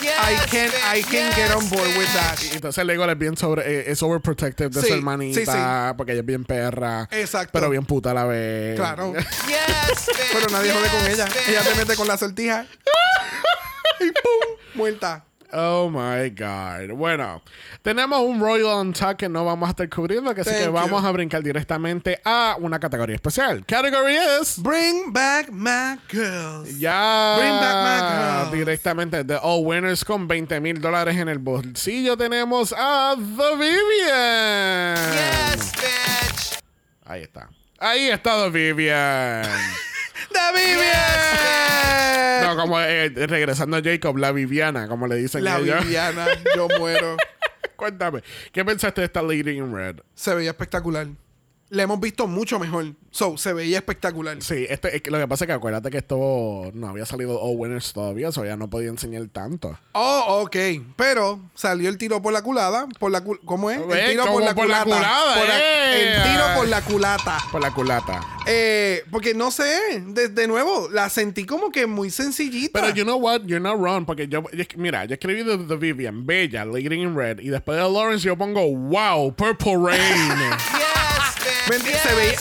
[0.01, 2.37] Yes, I can, I can get on board with that.
[2.53, 5.93] Entonces Legolas es bien sobre, es overprotective de Sí, su hermanita, sí, sí.
[5.97, 7.07] porque ella es bien perra.
[7.09, 7.49] Exacto.
[7.53, 8.75] Pero bien puta a la vez.
[8.75, 9.13] Claro.
[9.47, 10.17] Yes, bitch.
[10.33, 11.25] Pero nadie jode con ella.
[11.25, 11.49] bitch.
[11.49, 12.67] Ella te mete con la sortija.
[14.01, 15.25] y pum, muerta.
[15.53, 16.93] Oh my God.
[16.95, 17.41] Bueno,
[17.81, 20.71] tenemos un Royal Untuck que no vamos a estar cubriendo, que así Thank que you.
[20.73, 23.65] vamos a brincar directamente a una categoría especial.
[23.65, 24.57] Category is.
[24.61, 26.77] Bring back my girls.
[26.77, 27.35] Ya.
[27.37, 28.51] Bring back my girls.
[28.59, 34.95] Directamente de All Winners con 20 mil dólares en el bolsillo tenemos a The Vivian.
[35.13, 36.59] Yes, bitch.
[37.05, 37.49] Ahí está.
[37.79, 39.45] Ahí está The Vivian.
[40.31, 42.43] ¡The Vivian!
[42.43, 45.83] no, como eh, regresando a Jacob, la Viviana, como le dicen La ellos.
[45.83, 47.17] Viviana, yo muero.
[47.75, 49.97] Cuéntame, ¿qué pensaste de esta Lady in Red?
[50.15, 51.07] Se veía espectacular.
[51.69, 52.93] La hemos visto mucho mejor.
[53.11, 54.41] So, se veía espectacular.
[54.41, 57.41] Sí, este, es que lo que pasa es que acuérdate que esto no había salido
[57.41, 59.77] All Winners todavía, eso ya no podía enseñar tanto.
[59.93, 60.55] Oh, ok.
[60.95, 62.87] Pero salió el tiro por la culada.
[62.99, 63.79] Por la cul- ¿Cómo es?
[63.79, 64.83] El tiro como por la por la culata.
[64.85, 66.13] culada, Por la- eh.
[66.15, 67.37] El tiro por la culata.
[67.51, 68.21] Por la culata.
[68.45, 72.79] Eh, porque no sé, de, de nuevo, la sentí como que muy sencillita.
[72.79, 76.25] Pero you know what, you're not wrong, porque yo, yo- mira, yo escribí The Vivian,
[76.25, 80.31] Bella, Lady in Red, y después de Lawrence yo pongo, wow, Purple Rain.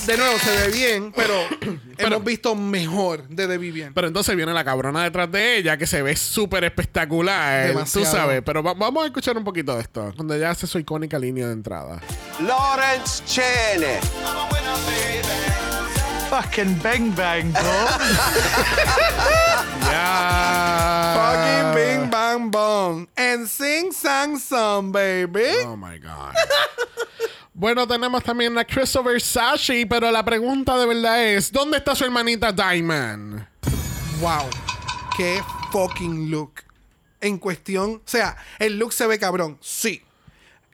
[0.07, 1.35] De nuevo, se ve bien, pero,
[1.99, 3.93] hemos visto mejor de The Vivian.
[3.95, 7.69] Pero entonces viene la cabrona detrás de ella que se ve súper espectacular.
[7.69, 8.07] Demasiado.
[8.07, 8.43] Tú sabes.
[8.45, 10.13] Pero va- vamos a escuchar un poquito de esto.
[10.15, 12.01] Cuando ella hace su icónica línea de entrada.
[12.41, 13.99] Lawrence Cheney.
[16.31, 17.63] Fucking bang bang, bro.
[19.91, 21.15] Ya.
[21.17, 22.06] Fucking bing
[22.37, 23.09] bang bong.
[23.17, 25.65] And sing sang song, baby.
[25.65, 26.35] Oh my God.
[27.55, 32.05] bueno, tenemos también a Christopher Sashi, pero la pregunta de verdad es: ¿dónde está su
[32.05, 33.47] hermanita Diamond?
[34.21, 34.49] Wow.
[35.17, 36.63] Qué fucking look.
[37.21, 39.59] En cuestión, o sea, el look se ve cabrón.
[39.61, 40.03] Sí.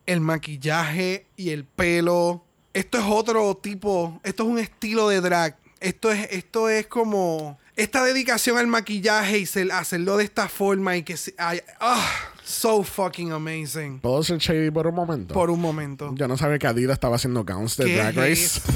[0.05, 2.44] El maquillaje y el pelo.
[2.75, 4.20] Esto es otro tipo.
[4.25, 5.57] Esto es un estilo de drag.
[5.79, 7.59] Esto es, esto es como.
[7.74, 11.35] Esta dedicación al maquillaje y hacerlo de esta forma y que se.
[11.38, 12.06] ay, ah,
[12.44, 13.98] so fucking amazing.
[14.00, 15.32] ¿Puedo ser shady por un momento?
[15.32, 16.12] Por un momento.
[16.14, 18.61] Yo no sabía que Adidas estaba haciendo gowns de ¿Qué Drag Race.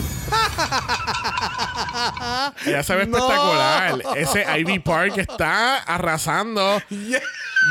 [2.66, 3.18] Ella se ve No.
[3.18, 4.02] espectacular.
[4.16, 6.80] Ese Ivy Park está arrasando.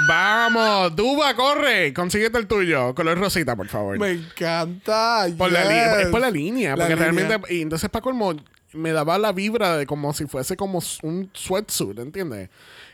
[0.08, 1.94] Vamos, Duba, corre.
[1.94, 2.94] Consíguete el tuyo.
[2.94, 3.98] Color rosita, por favor.
[3.98, 5.26] Me encanta.
[5.38, 6.76] Por la es por la línea.
[6.76, 7.12] La porque línea.
[7.12, 7.54] realmente.
[7.54, 8.34] Y entonces, para colmo,
[8.76, 12.50] me daba la vibra de como si fuese como un sweatsuit, ¿entiendes?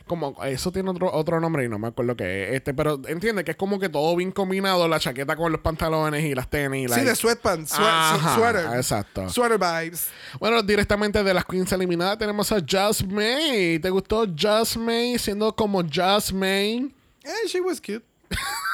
[0.07, 2.55] Como, eso tiene otro, otro nombre y no me acuerdo qué es.
[2.55, 6.23] Este, pero entiende que es como que todo bien combinado, la chaqueta con los pantalones
[6.25, 6.89] y las tenis.
[6.91, 7.71] Sí, like- de sweatpants.
[7.73, 8.65] sweat- Ajá, sweater.
[8.77, 9.29] exacto.
[9.29, 10.09] Sweater vibes.
[10.39, 13.79] Bueno, directamente de las queens eliminadas tenemos a Just May.
[13.79, 16.93] ¿Te gustó Just May siendo como Just May?
[17.23, 18.03] Eh, she was cute.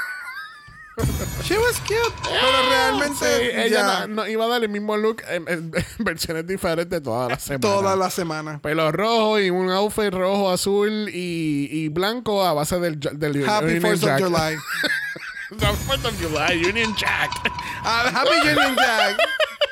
[1.43, 2.13] she was cute.
[2.23, 3.17] Pero realmente.
[3.25, 7.01] Sí, ella no, no iba a dar el mismo look en, en- en versiones diferentes
[7.03, 7.61] todas las semanas.
[7.61, 8.59] toda la semana.
[8.61, 13.65] Pelo rojo y un outfit rojo, azul y, y blanco a base del, del Happy
[13.65, 14.19] Union 4th of.
[14.23, 14.57] July.
[15.49, 17.31] The 4th of July, Union Jack.
[17.83, 19.17] Ah, Happy Union Jack.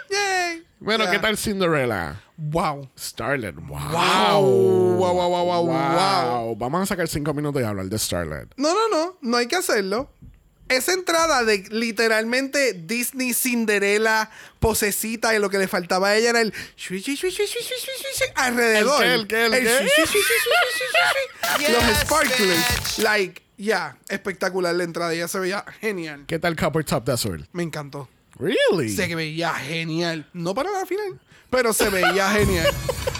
[0.09, 0.63] Yay.
[0.79, 1.11] Bueno, Ya.
[1.11, 2.21] ¿qué tal Cinderella?
[2.37, 2.89] Wow.
[2.97, 3.79] Starlet, wow.
[3.91, 4.97] Wow.
[4.97, 6.55] Wow, wow, wow, wow, wow.
[6.55, 8.53] Vamos a sacar cinco minutos y hablar de Starlet.
[8.57, 9.17] No, no, no.
[9.21, 10.09] No hay que hacerlo
[10.69, 16.41] esa entrada de literalmente Disney Cinderella posecita y lo que le faltaba a ella era
[16.41, 16.53] el
[18.35, 19.03] alrededor.
[19.03, 19.89] El, el, el,
[21.71, 22.99] Los sparklers.
[22.99, 25.13] Like, yeah, espectacular la entrada.
[25.13, 26.25] Ella se veía genial.
[26.27, 27.47] ¿Qué tal Copper Top de Azul?
[27.51, 28.09] Me encantó.
[28.39, 28.93] Really?
[28.93, 30.27] Se veía genial.
[30.33, 32.67] No para la final, pero se veía genial.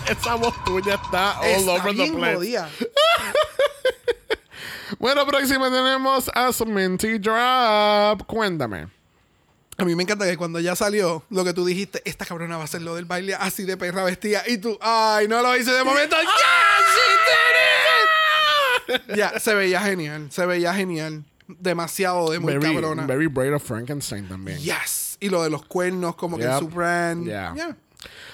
[0.10, 2.58] Esa voz tuya está all over the place.
[5.00, 8.26] Bueno, próxima tenemos a Minty Drop.
[8.26, 8.88] Cuéntame.
[9.78, 12.62] A mí me encanta que cuando ya salió lo que tú dijiste, esta cabrona va
[12.62, 14.44] a hacer lo del baile así de perra vestida.
[14.48, 16.16] Y tú, ay, no lo hice de momento.
[18.88, 18.98] ¡Ya!
[18.98, 20.28] sí, Ya, se veía genial.
[20.32, 21.26] Se veía genial.
[21.48, 23.06] Demasiado de muy very, cabrona.
[23.06, 24.60] very Braid of Frankenstein también.
[24.60, 25.18] Yes.
[25.20, 27.26] Y lo de los cuernos, como que en su brand.
[27.26, 27.54] Yeah.
[27.54, 27.78] Yeah.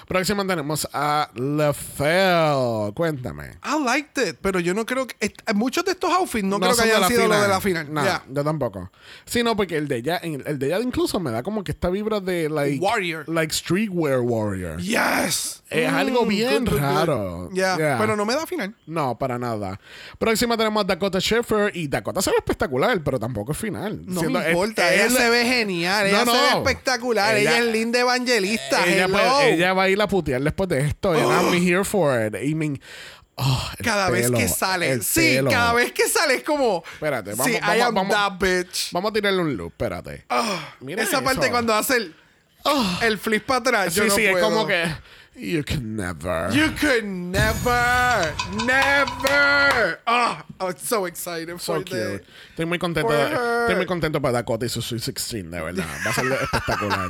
[0.06, 2.92] Próxima tenemos a LaFell.
[2.94, 3.58] Cuéntame.
[3.64, 5.32] I liked it, pero yo no creo que.
[5.54, 7.28] muchos de estos outfits no, creo que hayan sido final.
[7.38, 7.92] lo de la final.
[7.92, 8.22] No, Ya.
[8.28, 8.90] yo tampoco.
[9.24, 11.88] Sí, no, porque el de ella, el de ella incluso me da como que esta
[11.90, 13.28] vibra de like Warrior.
[13.28, 14.80] like streetwear warrior.
[14.80, 15.62] Yes.
[15.70, 16.80] Es algo bien good, good, good.
[16.80, 17.48] raro.
[17.52, 17.98] Ya, Yeah.
[17.98, 18.74] pero no me da final.
[18.86, 19.80] No, para nada.
[20.18, 24.02] Próxima tenemos a Dakota Schiffer y Dakota se ve espectacular, pero tampoco es final.
[24.04, 26.58] No Siendo- me importa, es- ella se ve genial, ella No, se ve no.
[26.58, 28.84] espectacular, ella, Ella- es linda evangelista.
[28.86, 31.12] ella, puede- ella va a ir a putear después de esto.
[31.12, 32.34] And I'm here for it.
[32.34, 32.80] I mean,
[33.36, 35.50] oh, cada vez pelo, que sale, sí, pelo.
[35.50, 38.88] cada vez que sale es como, Espérate, vamos- sí, vamos- I am vamos- that bitch.
[38.92, 40.24] Vamos a tirarle un loop, espérate.
[40.28, 41.24] Ah, Mira esa eso.
[41.24, 42.14] parte cuando hace el,
[43.02, 44.44] el flip para atrás, yo sí, no sí, es puedo.
[44.50, 44.84] como que.
[45.34, 46.50] You can never.
[46.52, 48.34] You could never,
[48.66, 49.98] never.
[50.06, 52.22] Ah, I'm so excited So for cute.
[52.50, 53.10] Estoy muy contento.
[53.12, 55.86] Estoy muy contento para Dakota y su Sweet 16, de verdad.
[56.06, 57.08] Va a ser espectacular.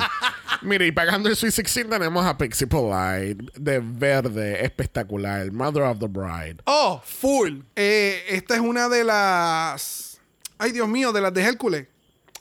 [0.63, 5.51] Mire, y pagando el Sweet 16 tenemos a Pixie Polite de verde, espectacular.
[5.51, 6.63] Mother of the Bride.
[6.67, 7.63] Oh, full.
[7.75, 10.21] Eh, esta es una de las,
[10.59, 11.87] ay Dios mío, de las de Hércules.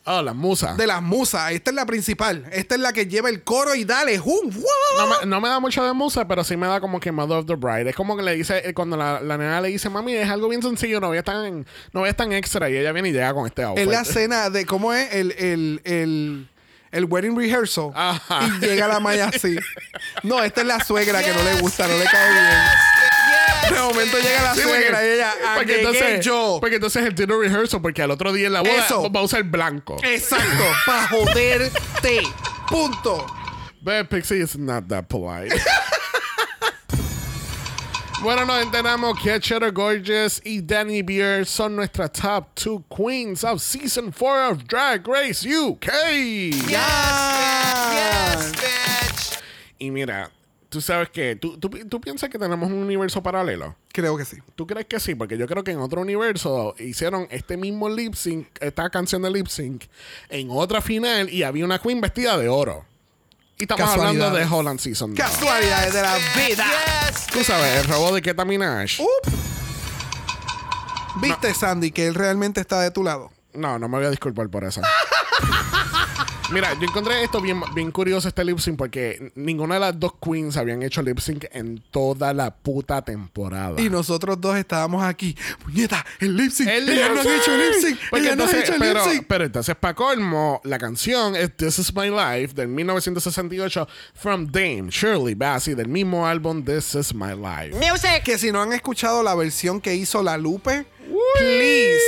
[0.05, 0.73] Oh, la musa.
[0.73, 1.51] De las musas.
[1.51, 2.45] Esta es la principal.
[2.51, 4.17] Esta es la que lleva el coro y dale.
[4.17, 7.37] No me, no me da mucho de musa, pero sí me da como que Mother
[7.37, 7.89] of the Bride.
[7.89, 10.49] Es como que le dice, eh, cuando la, la nena le dice, mami, es algo
[10.49, 12.69] bien sencillo, no voy a estar en, no voy a en extra.
[12.69, 13.83] Y ella viene y llega con este outfit.
[13.83, 16.49] Es la escena de cómo es el, el, el,
[16.91, 17.91] el wedding rehearsal.
[17.93, 18.39] Ajá.
[18.59, 19.55] Y llega la maya así.
[20.23, 22.47] No, esta es la suegra que no le gusta, no le cae bien.
[23.69, 26.57] De momento llega la Sí, porque- suegra y ella, porque agregué entonces, yo.
[26.59, 29.11] porque entonces el dinner rehearsal, porque al otro día en la boda Eso.
[29.11, 29.97] va a usar blanco.
[30.03, 32.21] Exacto, para joderte.
[32.67, 33.25] Punto.
[33.81, 35.53] But Pixie is not that polite.
[38.21, 43.59] bueno, nos enteramos que Cheddar Gorgeous y Danny Beer son nuestras top two queens of
[43.61, 45.87] season 4 of Drag Race UK.
[46.69, 49.39] Yes, bitch.
[49.79, 50.29] Y mira,
[50.71, 51.35] tú sabes que.
[51.35, 53.75] ¿tú, tú, tú piensas que tenemos un universo paralelo?
[53.91, 54.37] Creo que sí.
[54.55, 55.15] ¿Tú crees que sí?
[55.15, 59.29] Porque yo creo que en otro universo hicieron este mismo lip sync, esta canción de
[59.29, 59.83] lip sync,
[60.29, 62.85] en otra final y había una queen vestida de oro.
[63.57, 64.45] Y estamos hablando de.
[64.45, 65.19] Holland Season 2.
[65.19, 66.65] Casualidades de la vida.
[67.09, 68.99] Yes, Tú sabes, el robot de Keta Minaj.
[71.21, 73.29] ¿Viste, Sandy, que él realmente está de tu lado?
[73.53, 74.81] No, no me voy a disculpar por eso.
[76.51, 80.13] Mira, yo encontré esto bien, bien curioso, este lip sync, porque ninguna de las dos
[80.21, 83.79] queens habían hecho lip sync en toda la puta temporada.
[83.79, 85.33] Y nosotros dos estábamos aquí.
[85.63, 86.67] Puñeta, el lip sync.
[86.67, 87.99] El Ellas lip no han hecho lip sync.
[88.09, 89.25] Porque Ellas no han hecho pero, lip sync.
[89.27, 94.87] pero entonces, para colmo, la canción es This Is My Life del 1968 from Dame
[94.89, 97.79] Shirley Bassey del mismo álbum This Is My Life.
[98.25, 100.85] Que si no han escuchado la versión que hizo la Lupe,
[101.37, 102.01] please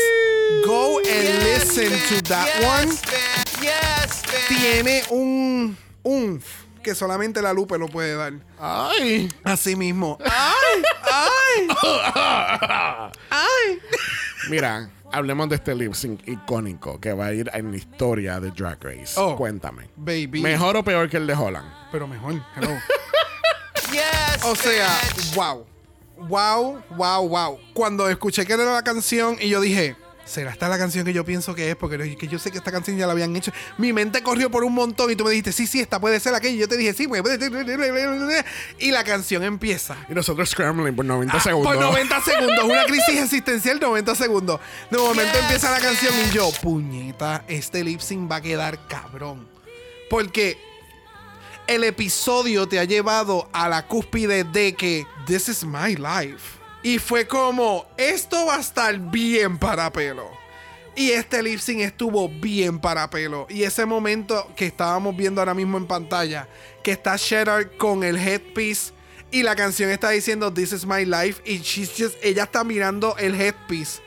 [0.66, 2.88] go and listen to that yes, one.
[2.88, 3.43] man.
[3.64, 4.59] Yes, man.
[4.59, 6.45] Tiene un umf
[6.84, 8.34] que solamente la Lupe lo puede dar.
[8.59, 9.30] Ay.
[9.43, 10.18] Así mismo.
[10.26, 10.84] ¡Ay!
[11.11, 11.68] ¡Ay!
[13.30, 13.80] ¡Ay!
[14.49, 18.51] Mira, hablemos de este lip sync icónico que va a ir en la historia de
[18.51, 19.14] Drag Race.
[19.16, 19.36] Oh.
[19.38, 19.89] Cuéntame.
[19.95, 20.41] Baby.
[20.41, 21.72] ¿Mejor o peor que el de Holland?
[21.91, 22.41] Pero mejor.
[22.55, 22.70] Hello.
[23.91, 25.36] Yes, O sea, bitch.
[25.36, 25.66] wow.
[26.28, 27.59] Wow, wow, wow.
[27.76, 29.95] Cuando escuché que era la canción y yo dije,
[30.26, 31.76] ¿será esta la canción que yo pienso que es?
[31.76, 33.52] Porque es que yo sé que esta canción ya la habían hecho.
[33.78, 36.34] Mi mente corrió por un montón y tú me dijiste, sí, sí, esta puede ser
[36.36, 36.56] aquella.
[36.56, 37.22] Y yo te dije, sí, pues.
[38.80, 39.96] Y la canción empieza.
[40.10, 41.74] Y nosotros scrambling por 90 Ah, segundos.
[41.74, 42.64] Por 90 segundos.
[42.66, 44.60] Una crisis existencial, 90 segundos.
[44.90, 45.42] De momento Yes.
[45.42, 49.48] empieza la canción y yo, puñeta, este lip sync va a quedar cabrón.
[50.10, 50.58] Porque
[51.68, 56.60] el episodio te ha llevado a la cúspide de que this is my life.
[56.84, 60.30] Y fue como, esto va a estar bien para pelo.
[60.96, 63.48] Y este lip sync estuvo bien para pelo.
[63.50, 66.48] Y ese momento que estábamos viendo ahora mismo en pantalla,
[66.84, 68.94] que está Cheddar con el headpiece
[69.32, 73.16] y la canción está diciendo This is my life y she's just, ella está mirando
[73.18, 74.00] el headpiece,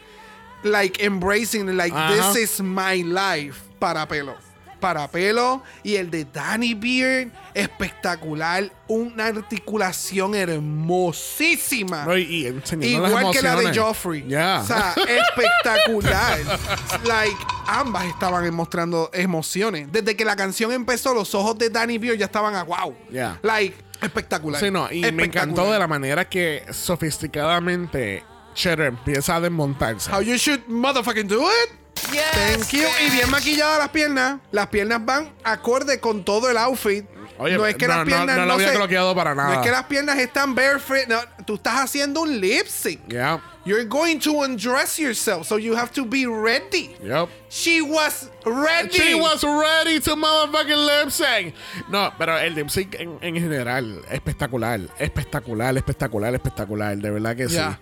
[0.62, 4.37] like embracing, like this is my life para pelo.
[4.81, 12.05] Para pelo y el de Danny Beard espectacular, una articulación hermosísima.
[12.05, 13.79] No, y, y enseñando las Igual que la de.
[13.79, 14.24] Joffrey.
[14.29, 14.61] Ya.
[14.62, 16.39] O sea, espectacular.
[17.05, 19.91] like, ambas estaban mostrando emociones.
[19.91, 22.95] Desde que la canción empezó, los ojos de Danny Beard ya estaban a wow.
[23.11, 23.39] Ya.
[23.43, 24.61] Like, espectacular.
[24.61, 28.22] Sí, no, y me encantó de la manera que sofisticadamente
[28.55, 30.11] Cheddar empieza a desmontarse.
[30.11, 31.86] How you should motherfucking do it.
[32.12, 32.86] Yes, Thank you.
[33.07, 34.40] Y bien maquilladas las piernas.
[34.53, 37.05] Las piernas van acorde con todo el outfit.
[37.38, 39.42] Oye, no es que no, las no- piernas no lo había se- bloqueado para No
[39.42, 39.55] nada.
[39.57, 41.07] es que las piernas están barefoot.
[41.09, 43.01] No, tú estás haciendo un lip sync.
[43.09, 43.40] Yeah.
[43.66, 46.97] You're going to undress yourself, so you have to be ready.
[47.03, 47.28] Yep.
[47.51, 48.90] She was ready.
[48.90, 51.53] She was ready to motherfucking lip sync.
[51.88, 56.97] No, pero el lip sync en, en general, espectacular, espectacular, espectacular, espectacular.
[56.97, 57.72] De verdad que Ya.
[57.72, 57.76] sí.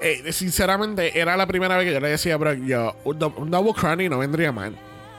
[0.00, 3.50] Eh, sinceramente, era la primera vez que yo le decía, bro, yo, un, do- un
[3.50, 4.76] double crowning no vendría mal.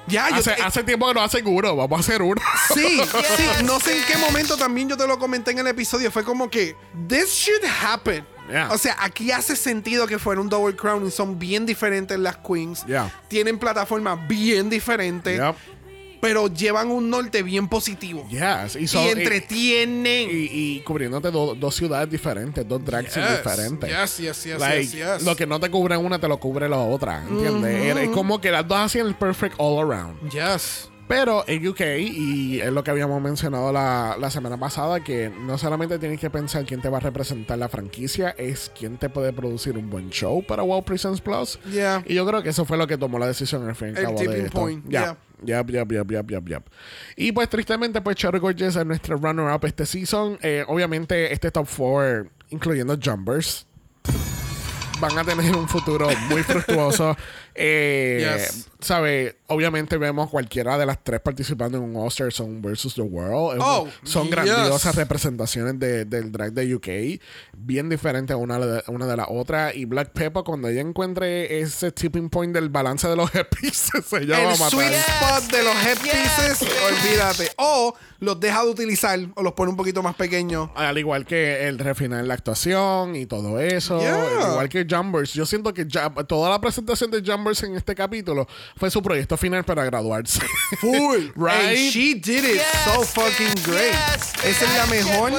[0.07, 2.41] Ya, yo- Hace, eh, hace tiempo que no hace seguro, vamos a hacer uno.
[2.73, 2.99] Sí,
[3.37, 6.11] sí, no sé en qué momento también yo te lo comenté en el episodio.
[6.11, 6.75] Fue como que,
[7.07, 8.25] this should happen.
[8.49, 8.69] Yeah.
[8.71, 12.37] O sea, aquí hace sentido que fuera un double crown y son bien diferentes las
[12.37, 12.83] queens.
[12.85, 13.09] Yeah.
[13.29, 15.55] Tienen plataformas bien diferentes, Yep.
[16.21, 18.25] Pero llevan un norte bien positivo.
[18.29, 18.75] Yes.
[18.75, 20.29] Y, Y son- y- entretienen.
[20.31, 20.47] y,
[20.77, 23.89] y cubriéndote do- dos ciudades diferentes, dos drag Yes, diferentes.
[23.89, 25.23] yes, yes, yes, Like, yes, yes.
[25.23, 27.23] Lo que no te cubre una, te lo cubre la otra.
[27.27, 27.97] ¿Entiendes?
[27.97, 30.29] Es como que las dos hacían el perfect all around.
[30.29, 30.90] Yes.
[31.11, 35.57] Pero en UK, y es lo que habíamos mencionado la, la semana pasada, que no
[35.57, 39.33] solamente tienes que pensar quién te va a representar la franquicia, es quién te puede
[39.33, 41.59] producir un buen show para Wow Presents Plus.
[41.69, 42.01] Yeah.
[42.07, 44.17] Y yo creo que eso fue lo que tomó la decisión al fin y cabo
[44.17, 44.57] de esto.
[44.57, 45.17] point, Ya.
[45.43, 46.63] Yep, yep, yep, yep, yep, yep.
[47.17, 50.39] Y pues tristemente, pues Cherry Gorgeous es nuestro runner-up este season.
[50.41, 53.67] Eh, obviamente, este top 4, incluyendo Jumpers,
[55.01, 57.17] van a tener un futuro muy fructuoso.
[57.55, 58.67] Eh, Yes.
[58.81, 59.37] ¿Sabe?
[59.45, 63.61] Obviamente vemos cualquiera de las tres participando en un All-Star Song versus the World.
[63.61, 64.31] Oh, un- son yes.
[64.31, 67.21] grandiosas representaciones de- del drag de UK.
[67.55, 69.75] Bien diferentes una de, una de la otra.
[69.75, 74.39] Y Black Pepper, cuando ella encuentre ese tipping point del balance de los headpieces, ella
[74.39, 74.69] va a El matar.
[74.71, 76.69] sweet Yes, spot de los headpieces, yes.
[76.89, 77.51] olvídate.
[77.57, 80.69] O los deja de utilizar o los pone un poquito más pequeños.
[80.75, 83.99] Al igual que el refinar la actuación y todo eso.
[83.99, 84.49] Yeah.
[84.51, 85.33] Igual que Jumbers.
[85.33, 89.35] Yo siento que ya- toda la presentación de Jumbers en este capítulo fue su proyecto
[89.37, 90.41] final para graduarse.
[90.79, 91.31] Full.
[91.35, 91.69] Right?
[91.69, 93.91] And she did it Yes, so fucking great.
[93.91, 95.31] yes, Esa es la mejor.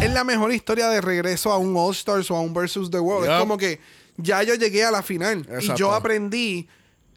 [0.00, 2.98] Es la mejor historia de regreso a un All Stars o a un Versus the
[3.00, 3.26] World.
[3.26, 3.34] Yup.
[3.34, 3.80] Es como que
[4.16, 5.76] ya yo llegué a la final y Exacto.
[5.76, 6.68] yo aprendí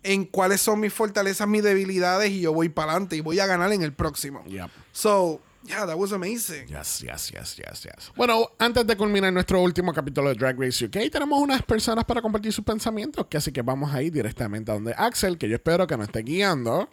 [0.03, 3.45] en cuáles son mis fortalezas, mis debilidades y yo voy para adelante y voy a
[3.45, 4.43] ganar en el próximo.
[4.45, 4.69] Yep.
[4.91, 6.67] So, Yeah, that was amazing.
[6.67, 8.11] Yes, yes, yes, yes, yes.
[8.15, 12.21] Bueno, antes de culminar nuestro último capítulo de Drag Race UK, tenemos unas personas para
[12.21, 15.55] compartir sus pensamientos, que así que vamos a ir directamente a donde Axel, que yo
[15.55, 16.89] espero que nos esté guiando,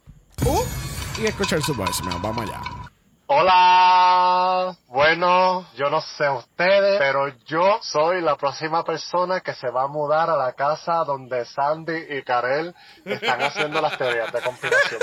[0.47, 0.65] Uh,
[1.21, 2.19] y escuchar su voicemail.
[2.23, 2.63] Vamos allá.
[3.27, 9.85] Hola, bueno, yo no sé ustedes, pero yo soy la próxima persona que se va
[9.85, 15.01] a mudar a la casa donde Sandy y Karel están haciendo las teorías de conspiración.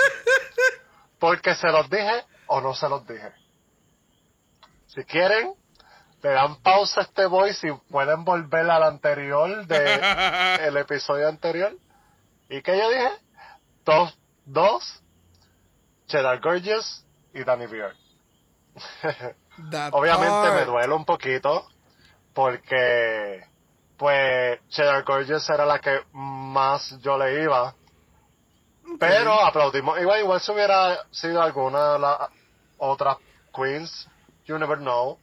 [1.20, 3.32] Porque se los dije o no se los dije.
[4.98, 5.54] Si quieren,
[6.24, 9.94] le dan pausa a este voice y pueden volver al anterior de
[10.66, 11.78] el episodio anterior.
[12.50, 13.12] ¿Y qué yo dije?
[13.86, 15.04] Dos, dos,
[16.08, 17.96] Cheddar Gorgeous y Danny Beard.
[19.92, 21.68] Obviamente me duele un poquito
[22.34, 23.44] porque
[23.98, 27.76] pues Cheddar Gorgeous era la que más yo le iba.
[29.00, 30.00] Pero aplaudimos.
[30.00, 32.18] Igual, igual si hubiera sido alguna de las
[32.80, 33.18] otras
[33.54, 34.10] queens,
[34.48, 35.20] you never know.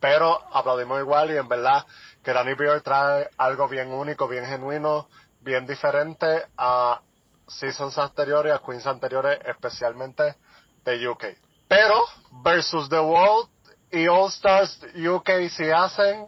[0.00, 1.84] Pero aplaudimos igual y en verdad
[2.22, 5.08] que Danny Beard trae algo bien único, bien genuino,
[5.40, 7.00] bien diferente a
[7.46, 10.36] seasons anteriores, a queens anteriores, especialmente
[10.84, 11.24] de UK.
[11.68, 12.02] Pero
[12.42, 13.48] versus The World
[13.90, 16.26] y All Stars UK si hacen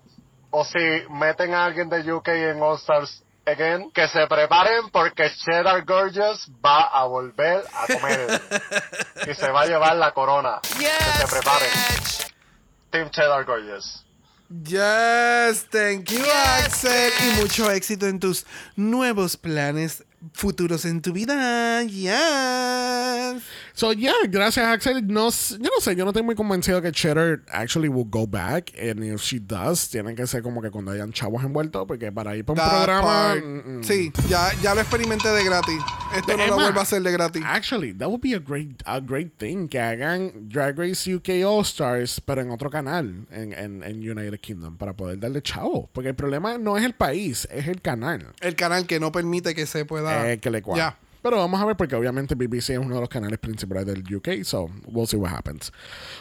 [0.50, 0.78] o si
[1.10, 6.48] meten a alguien de UK en All Stars again, que se preparen porque Cheddar Gorgeous
[6.64, 8.42] va a volver a comer
[9.30, 10.60] y se va a llevar la corona.
[10.62, 11.70] que se Yes, preparen.
[11.70, 12.34] bitch.
[12.90, 14.02] Team Cheddar Gorgeous.
[14.48, 17.12] Yes, thank you, Yes, Axel.
[17.20, 21.82] Y mucho éxito en tus nuevos planes futuros en tu vida.
[21.82, 23.42] Yes.
[23.76, 25.06] So, yeah, gracias, Axel.
[25.06, 28.72] No, yo no sé, yo no estoy muy convencido que Cheddar actually will go back.
[28.80, 32.34] And if she does, tienen que ser como que cuando hayan chavos envueltos, porque para
[32.34, 33.34] ir para un That programa.
[33.34, 33.84] mm, mm.
[33.84, 35.78] Sí, ya, ya lo experimenté de gratis.
[36.16, 37.42] Esto no lo vuelvo a hacer de gratis.
[37.44, 41.60] Actually, that would be a great, a great thing que hagan Drag Race UK All
[41.62, 45.90] Stars, pero en otro canal, en, en, en United Kingdom, para poder darle chavo.
[45.92, 49.54] Porque el problema no es el país, es el canal El canal que no permite
[49.54, 50.32] que se pueda.
[50.32, 50.96] eh, que le cuadra.
[50.98, 51.05] Ya.
[51.26, 54.44] Pero vamos a ver, porque obviamente BBC es uno de los canales principales del UK,
[54.44, 55.72] so we'll see what happens.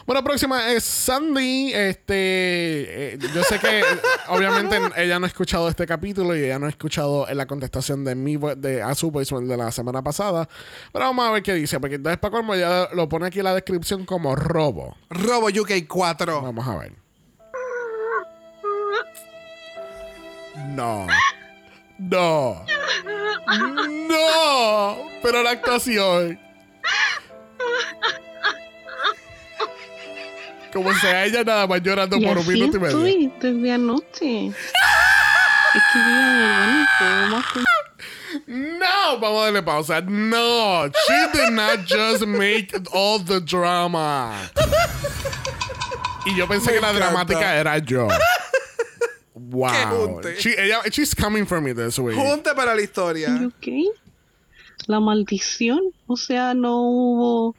[0.04, 1.72] Bueno, próxima es Sandy.
[1.72, 3.84] Este, eh, yo sé que
[4.30, 8.04] obviamente ella no ha escuchado este capítulo y ella no ha escuchado en la contestación
[8.04, 10.48] de mi de a su voicemail de la semana pasada.
[10.92, 13.44] Pero vamos a ver qué dice, porque entonces para colmo ya lo pone aquí en
[13.44, 14.96] la descripción como robo.
[15.08, 16.42] Robo UK 4.
[16.42, 16.92] Vamos a ver.
[20.74, 21.06] No.
[21.98, 22.64] No.
[24.08, 24.96] No.
[25.22, 26.38] Pero la actuación.
[30.72, 32.96] Como sea ella nada más llorando Y por un minuto y medio.
[33.06, 34.46] estoy desde anoche.
[34.48, 37.64] es que yo de verdad no puedo más con-
[38.78, 40.00] No, vamos a darle pausa.
[40.02, 44.32] No, she did not just make all the drama.
[46.26, 47.06] Y yo pensé Me que la encanta.
[47.06, 48.08] dramática era yo.
[49.48, 49.68] Wow.
[50.06, 50.36] junte.
[50.38, 52.16] She, ella, she's coming for me this week.
[52.16, 53.28] Junte para la historia.
[54.86, 55.80] La maldición.
[56.06, 57.56] O sea, no hubo.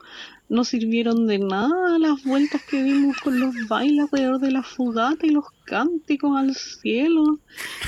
[0.50, 5.26] No sirvieron de nada las vueltas que vimos con los bailes alrededor de la fogata
[5.26, 7.40] y los cánticos al cielo.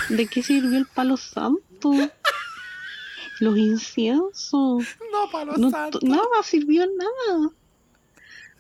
[0.10, 1.94] ¿De qué sirvió el palo santo?
[3.40, 4.84] Los inciensos.
[5.12, 6.00] No, palo No, santo.
[6.02, 7.50] nada sirvió nada.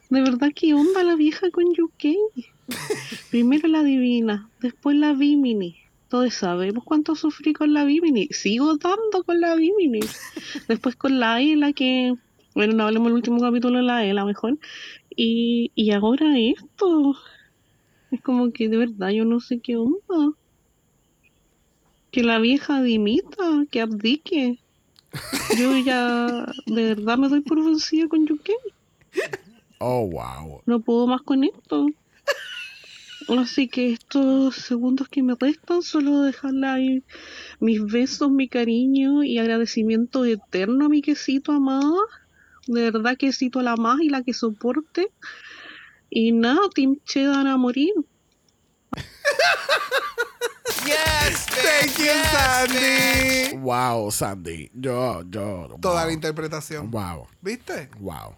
[0.09, 2.15] De verdad, ¿qué onda la vieja con UK?
[3.32, 5.78] Primero la divina, después la Vimini.
[6.09, 8.28] Todos sabemos cuánto sufrí con la Vimini.
[8.32, 9.99] Sigo dando con la Vimini.
[10.67, 12.15] Después con la Ela, que.
[12.55, 14.57] Bueno, no hablemos del último capítulo de la Ela mejor.
[15.15, 17.15] Y, y ahora esto.
[18.09, 20.34] Es como que de verdad yo no sé qué onda.
[22.09, 24.57] Que la vieja dimita, que abdique.
[25.59, 28.49] Yo ya de verdad me doy por vencida con UK.
[29.80, 30.61] Oh, wow.
[30.65, 31.88] No puedo más con esto.
[33.38, 37.03] Así que estos segundos que me restan, solo dejarle ahí
[37.59, 41.99] mis besos, mi cariño y agradecimiento eterno a mi quesito amada.
[42.67, 45.11] De verdad, quesito la más y la que soporte.
[46.09, 47.93] Y nada, Team Cheddar a morir.
[50.86, 51.61] Yes, bitch.
[51.61, 53.57] Thank you, yes, Sandy.
[53.57, 54.71] Wow, Sandy.
[54.73, 55.77] Yo, yo.
[55.82, 56.07] Toda wow.
[56.07, 56.89] la interpretación.
[56.89, 57.89] Wow, ¿Viste?
[57.99, 58.36] wow.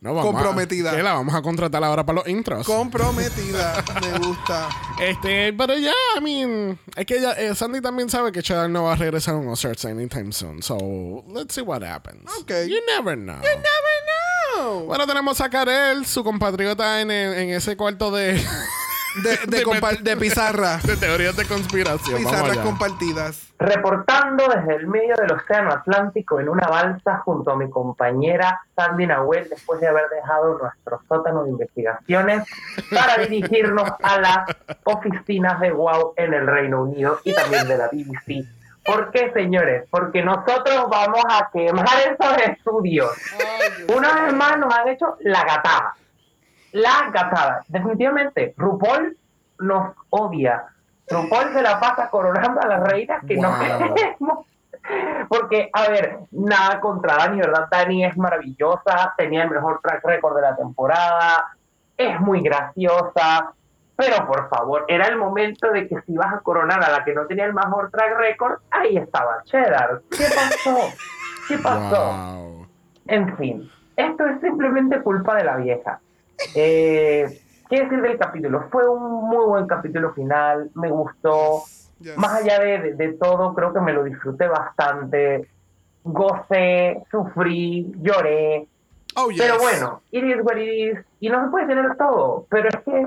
[0.00, 0.94] No, vamos a- Comprometida.
[0.94, 2.66] ¿Qué la vamos a contratar ahora para los intros?
[2.66, 3.82] Comprometida.
[4.00, 4.68] Me gusta.
[5.00, 8.82] Este, pero ya, I mean, es que ella, eh, Sandy también sabe que Cheddar no
[8.84, 10.60] va a regresar a un Ozarks anytime soon.
[10.60, 12.28] So, let's see what happens.
[12.42, 12.68] Okay.
[12.68, 13.36] You never know.
[13.36, 13.56] Never
[14.56, 14.86] know.
[14.86, 18.44] Bueno, tenemos a Karel, su compatriota en, en ese cuarto de.
[19.22, 20.78] De, de, compa- de pizarra.
[20.84, 22.18] De teorías de conspiración.
[22.18, 23.48] Pizarras compartidas.
[23.58, 29.06] Reportando desde el medio del Océano Atlántico en una balsa junto a mi compañera Sandy
[29.06, 32.46] Nahuel después de haber dejado nuestro sótano de investigaciones
[32.94, 34.38] para dirigirnos a las
[34.84, 38.46] oficinas de WOW en el Reino Unido y también de la BBC.
[38.84, 39.84] ¿Por qué, señores?
[39.90, 43.10] Porque nosotros vamos a quemar esos estudios.
[43.94, 45.94] Una vez más nos han hecho la gatada.
[46.72, 47.64] La gatada.
[47.68, 49.16] Definitivamente, RuPaul
[49.60, 50.64] nos odia.
[51.08, 54.46] RuPaul se la pasa coronando a las reinas que no queremos.
[55.28, 57.68] Porque, a ver, nada contra Dani, ¿verdad?
[57.70, 61.56] Dani es maravillosa, tenía el mejor track record de la temporada,
[61.96, 63.52] es muy graciosa,
[63.96, 67.12] pero por favor, era el momento de que si vas a coronar a la que
[67.12, 70.02] no tenía el mejor track record, ahí estaba Cheddar.
[70.10, 70.78] ¿Qué pasó?
[71.48, 72.12] ¿Qué pasó?
[72.12, 72.66] Wow.
[73.08, 76.00] En fin, esto es simplemente culpa de la vieja.
[76.54, 78.66] Eh, ¿Qué decir del capítulo?
[78.70, 81.62] Fue un muy buen capítulo final, me gustó.
[82.00, 82.16] Yes.
[82.16, 85.48] Más allá de, de- de todo, creo que me lo disfruté bastante.
[86.04, 88.66] Gocé, sufrí, lloré.
[89.16, 89.40] Oh, yes.
[89.42, 90.98] Pero bueno, it is what it is.
[91.20, 92.46] Y no se puede tener todo.
[92.48, 93.06] Pero es que,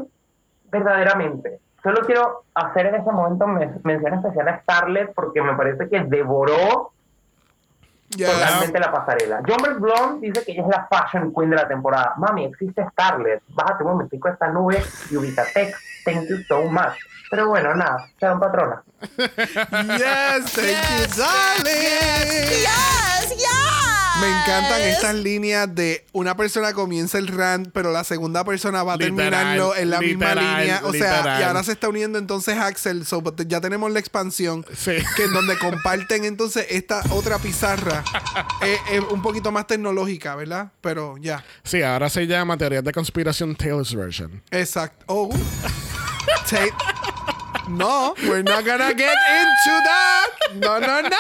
[0.71, 5.89] verdaderamente, solo quiero hacer en este momento men- mención especial a Starlet porque me parece
[5.89, 6.91] que devoró
[8.16, 8.30] Yes.
[8.32, 9.41] totalmente la pasarela.
[9.47, 12.14] John Blonde dice que ella es la fashion queen de la temporada.
[12.18, 13.41] Mami, existe Starlet.
[13.49, 15.74] Bájate un momentico a esta nube y ubícate.
[16.03, 16.97] Thank you so much.
[17.30, 18.84] Pero bueno, nada, sean patrona.
[19.97, 22.62] Yes, thank you, darling.
[22.62, 23.70] Yes, yes.
[24.22, 28.93] Me encantan estas líneas de una persona comienza el rant, pero la segunda persona va
[28.93, 30.82] a Literal, terminarlo en la misma literal, línea.
[30.84, 31.41] O sea, literal.
[31.41, 33.03] y ahora se está uniendo entonces Axel.
[33.07, 34.63] So, but ya tenemos la expansión.
[34.78, 34.91] Sí.
[35.15, 38.03] Que en donde comparten entonces esta otra pizarra.
[38.61, 40.72] eh, eh, un poquito más tecnológica, ¿verdad?
[40.82, 41.43] Pero ya.
[41.63, 44.43] Sí, ahora se llama teorías de conspiración Taylor's version.
[44.51, 45.03] Exacto.
[45.07, 45.32] Oh.
[47.68, 50.28] No, we're not gonna get into that.
[50.55, 51.18] No, no, no.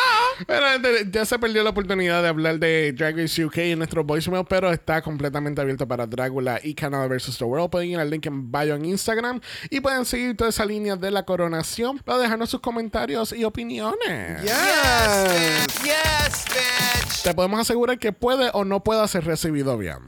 [0.47, 0.65] Pero
[1.09, 4.71] ya se perdió la oportunidad de hablar de Drag Race UK en nuestro voicemail, pero
[4.71, 7.37] está completamente abierto para Drácula y Canada vs.
[7.37, 7.69] The World.
[7.69, 9.39] Pueden ir al link en bio en Instagram
[9.69, 14.41] y pueden seguir toda esa línea de la coronación para dejarnos sus comentarios y opiniones.
[14.41, 15.83] Yes.
[15.83, 17.23] Yes, bitch.
[17.23, 19.99] Te podemos asegurar que puede o no pueda ser recibido bien.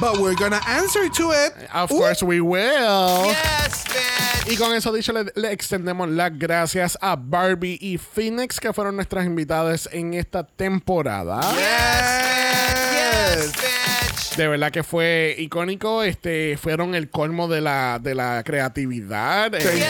[0.00, 1.52] But we're gonna answer to it.
[1.74, 3.26] Of Uh, course we will.
[3.26, 4.52] Yes, bitch.
[4.52, 8.96] Y con eso dicho, le, le extendemos las gracias a Barbie y Phoenix, que fueron
[8.96, 11.40] nuestras invitadas en esta temporada.
[11.52, 13.52] Yes.
[13.52, 13.89] Bitch.
[14.36, 16.02] De verdad que fue icónico.
[16.02, 19.50] Este, fueron el colmo de la, de la creatividad.
[19.50, 19.84] Thank Eh,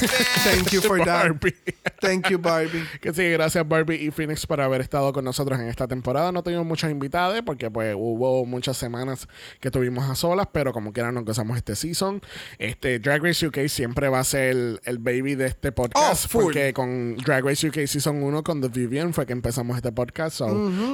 [0.00, 0.06] you.
[0.44, 1.24] Thank you for that.
[1.24, 1.54] Barbie.
[2.00, 2.84] Thank you, Barbie.
[3.00, 6.30] Que sí, gracias Barbie y Phoenix por haber estado con nosotros en esta temporada.
[6.32, 9.26] No tuvimos muchas invitadas porque pues hubo muchas semanas
[9.60, 12.20] que estuvimos a solas, pero como quiera nos gozamos este season.
[12.58, 16.38] Este Drag Race UK siempre va a ser el, el baby de este podcast Oh,
[16.40, 20.36] porque con Drag Race UK Season 1 con The Vivian fue que empezamos este podcast.
[20.36, 20.46] So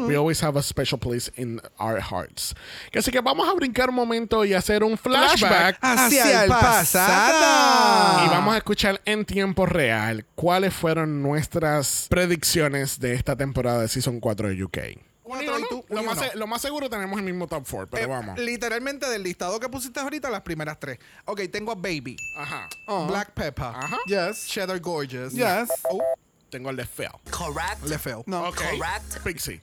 [0.07, 2.55] we always have a special place in our hearts.
[2.93, 5.79] Que así que vamos a brincar un momento y hacer un flashback.
[5.81, 8.27] Hacia el pasado.
[8.27, 13.89] Y vamos a escuchar en tiempo real cuáles fueron nuestras predicciones de esta temporada de
[13.89, 14.79] Season 4 de UK.
[15.23, 16.23] Cuatro y tú, lo, más, no.
[16.23, 18.39] se- lo más seguro tenemos el mismo top 4, pero Eh, vamos.
[18.39, 20.99] Literalmente del listado que pusiste ahorita, las primeras tres.
[21.25, 22.17] Ok, tengo a Baby.
[22.37, 22.69] Ajá.
[23.09, 23.65] Black Pepper.
[23.67, 23.97] Ajá.
[24.07, 24.47] Yes.
[24.49, 25.33] Cheddar Gorgeous.
[25.33, 25.71] Yes.
[25.85, 26.03] Oh,
[26.51, 27.09] Tengo el de Phil.
[27.31, 27.83] Correct.
[27.87, 28.23] le feo.
[28.27, 28.53] No.
[28.53, 29.17] Correct.
[29.25, 29.63] Pixie.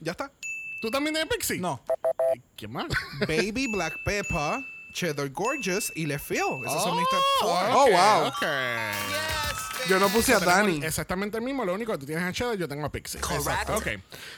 [0.00, 0.30] ¿Ya está?
[0.80, 1.58] ¿Tú también tienes Pixie?
[1.58, 1.80] No.
[2.34, 2.86] ¿Y ¿Quién más?
[3.20, 4.60] Baby, Black Pepper,
[4.92, 6.64] Cheddar Gorgeous y Le Feo.
[6.64, 7.50] Esos son mis top four.
[7.50, 8.26] ok, Oh, wow.
[8.28, 8.42] ok.
[9.88, 10.84] Yo no puse a Dani.
[10.84, 11.64] Exactamente el mismo.
[11.64, 13.20] Lo único que tú tienes a Cheddar, yo tengo a Pixie.
[13.20, 13.70] Correct.
[13.70, 13.86] Ok.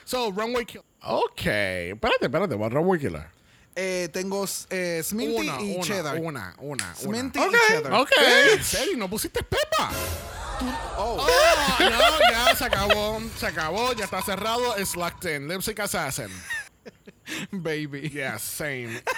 [0.05, 0.85] So, Runway Killer.
[1.03, 1.41] Ok.
[1.47, 2.55] Espérate, espérate.
[2.55, 3.27] ¿What Runway Killer?
[3.75, 6.17] Eh, tengo eh, Sminty Una, y una, Cheddar.
[6.19, 6.95] Una, una, una.
[6.95, 7.93] Sminty Ok, y Cheddar.
[7.95, 8.11] Ok.
[8.57, 8.97] ¿En serio?
[8.97, 9.43] ¿No pusiste
[10.97, 11.17] Oh.
[11.21, 13.21] Oh, no, ya se acabó.
[13.37, 13.93] Se acabó.
[13.95, 14.77] Ya está cerrado.
[14.79, 15.49] It's locked in.
[15.49, 16.31] Lipstick Assassin.
[17.53, 18.11] Baby.
[18.13, 19.01] Yes, same.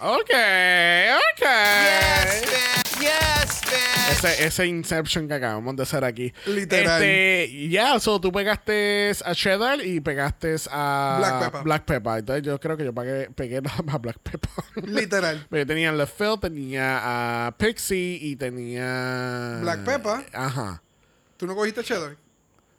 [0.00, 1.40] Ok, ok.
[1.40, 2.83] Yes.
[3.00, 4.10] Yes, bitch.
[4.10, 6.32] Ese, ese Inception que acabamos de hacer aquí.
[6.46, 7.02] Literal.
[7.02, 11.62] Este, ya, so tú pegaste a Cheddar y pegaste a Black Pepper.
[11.62, 12.18] Black Pepper.
[12.18, 14.88] Entonces yo creo que yo pagué, pegué a Black Pepper.
[14.88, 15.46] Literal.
[15.50, 19.58] Pero yo tenía a LeFell, tenía a Pixie y tenía.
[19.62, 20.26] Black Pepper.
[20.32, 20.82] Ajá.
[21.36, 22.16] ¿Tú no cogiste Cheddar?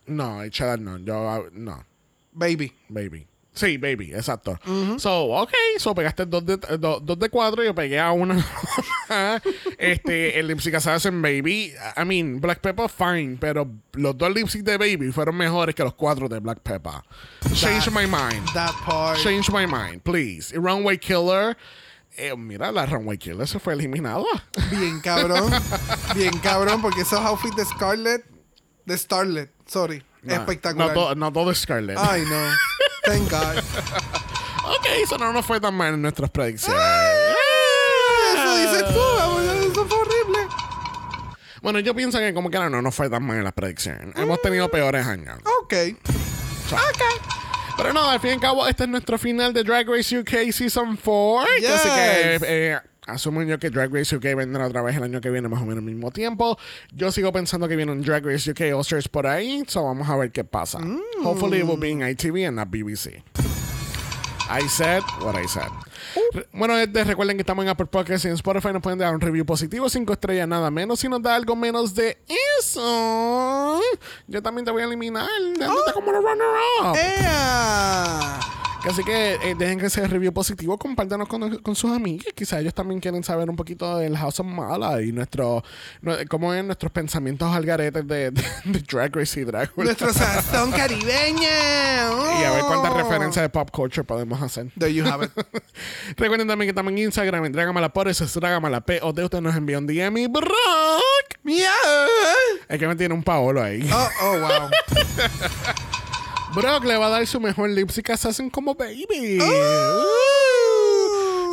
[0.08, 0.98] No, el Cheddar no.
[0.98, 1.86] Yo, ah, no.
[2.32, 2.74] Baby.
[2.90, 3.28] Baby.
[3.56, 4.60] Sí, baby, exacto.
[5.00, 8.36] So, ok, so pegaste dos de, do- dos de cuatro, yo pegué a una.
[9.78, 11.74] este, el lipstick Assassin Baby.
[11.98, 15.94] I mean, Black Pepper, fine, pero los dos lipstick de Baby fueron mejores que los
[15.94, 17.02] cuatro de Black Pepper.
[17.54, 18.46] Change my mind.
[18.54, 19.18] That part.
[19.20, 20.54] Change my mind, please.
[20.54, 21.58] Y Runway Killer.
[22.18, 24.24] Eh, mira, la Runway Killer se fue eliminada.
[24.70, 25.52] Bien cabrón.
[26.16, 28.26] Bien cabrón, porque esos outfits de Scarlett,
[28.86, 30.90] de Starlet, sorry, No, espectacular.
[30.90, 31.98] No, to- no todo es Scarlett.
[32.00, 32.36] Ay, no.
[33.06, 33.64] Thank God.
[34.68, 36.82] Ok, eso no nos fue tan mal en nuestras predicciones.
[38.34, 39.40] Eso dices tú,
[39.70, 40.40] eso fue horrible.
[41.62, 44.16] Bueno, yo pienso que como que no, no nos fue tan mal en las predicciones.
[44.16, 45.38] Hemos tenido peores años.
[45.62, 45.74] Ok.
[47.78, 50.52] Pero no, al fin y al cabo, este es nuestro final de Drag Race UK
[50.52, 51.56] Season 4.
[51.60, 51.70] Yes.
[51.70, 55.30] Así que eh, asumo yo que Drag Race UK vendrá otra vez el año que
[55.30, 56.58] viene, más o menos al mismo tiempo.
[56.94, 59.64] Yo sigo pensando que viene un Drag Race UK All Stars por ahí.
[59.68, 60.80] So vamos a ver qué pasa.
[61.24, 63.24] Hopefully it will be in ITV and not BBC.
[64.48, 65.70] I said what I said.
[66.54, 68.72] Bueno, este, recuerden que estamos en Apple Podcasts y en Spotify.
[68.74, 71.00] Nos pueden dar un review positivo, 5 estrellas, nada menos.
[71.00, 72.18] Si nos da algo menos de
[72.60, 73.82] eso,
[74.28, 75.28] yo también te voy a eliminar.
[75.58, 76.96] Dándote como la runner-up.
[76.96, 78.55] ¡Ea!
[78.90, 82.26] Así que eh, dejen que ese review positivo, compártanos con, con sus amigos.
[82.36, 85.64] Quizás ellos también quieren saber un poquito del House of Mala y nuestro,
[86.02, 89.86] no- cómo es nuestros pensamientos al garete de, de, de Drag Race y Dragula.
[89.86, 91.42] Nuestro sazón caribeño.
[91.42, 92.98] y a ver cuántas Oh.
[92.98, 94.68] referencias de pop culture podemos hacer.
[94.78, 95.32] There you have it.
[96.18, 99.00] Recuerden también que estamos en Instagram, en Dragamala por eso es Dragamala P.
[99.02, 100.46] O de usted nos envió un DM y Brock.
[101.44, 101.66] Miau.
[102.70, 103.88] Es que me tiene un Paolo ahí.
[103.92, 104.70] Oh, oh, wow.
[106.56, 109.40] Brock le va a dar su mejor lip sync assassin como baby.
[109.42, 110.26] Oh.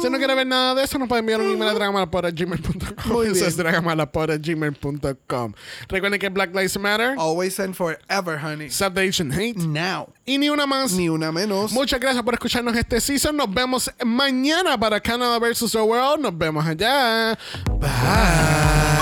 [0.03, 3.12] Si no quiere ver nada de eso, nos puede enviar un email a dragamalapod.gmail.com.
[3.12, 5.53] Muy Eso es dragamalapod.gmail.com.
[5.88, 8.66] Recuerden que Black Lives Matter, Always and forever, honey.
[8.66, 10.09] Asian Hate Now.
[10.26, 10.92] y ni una más.
[10.94, 11.70] Ni una menos.
[11.70, 13.36] Muchas gracias por escucharnos este season.
[13.36, 15.70] Nos vemos mañana para Canada vs.
[15.70, 16.20] The World.
[16.20, 17.38] Nos vemos allá.
[17.78, 19.01] Bye.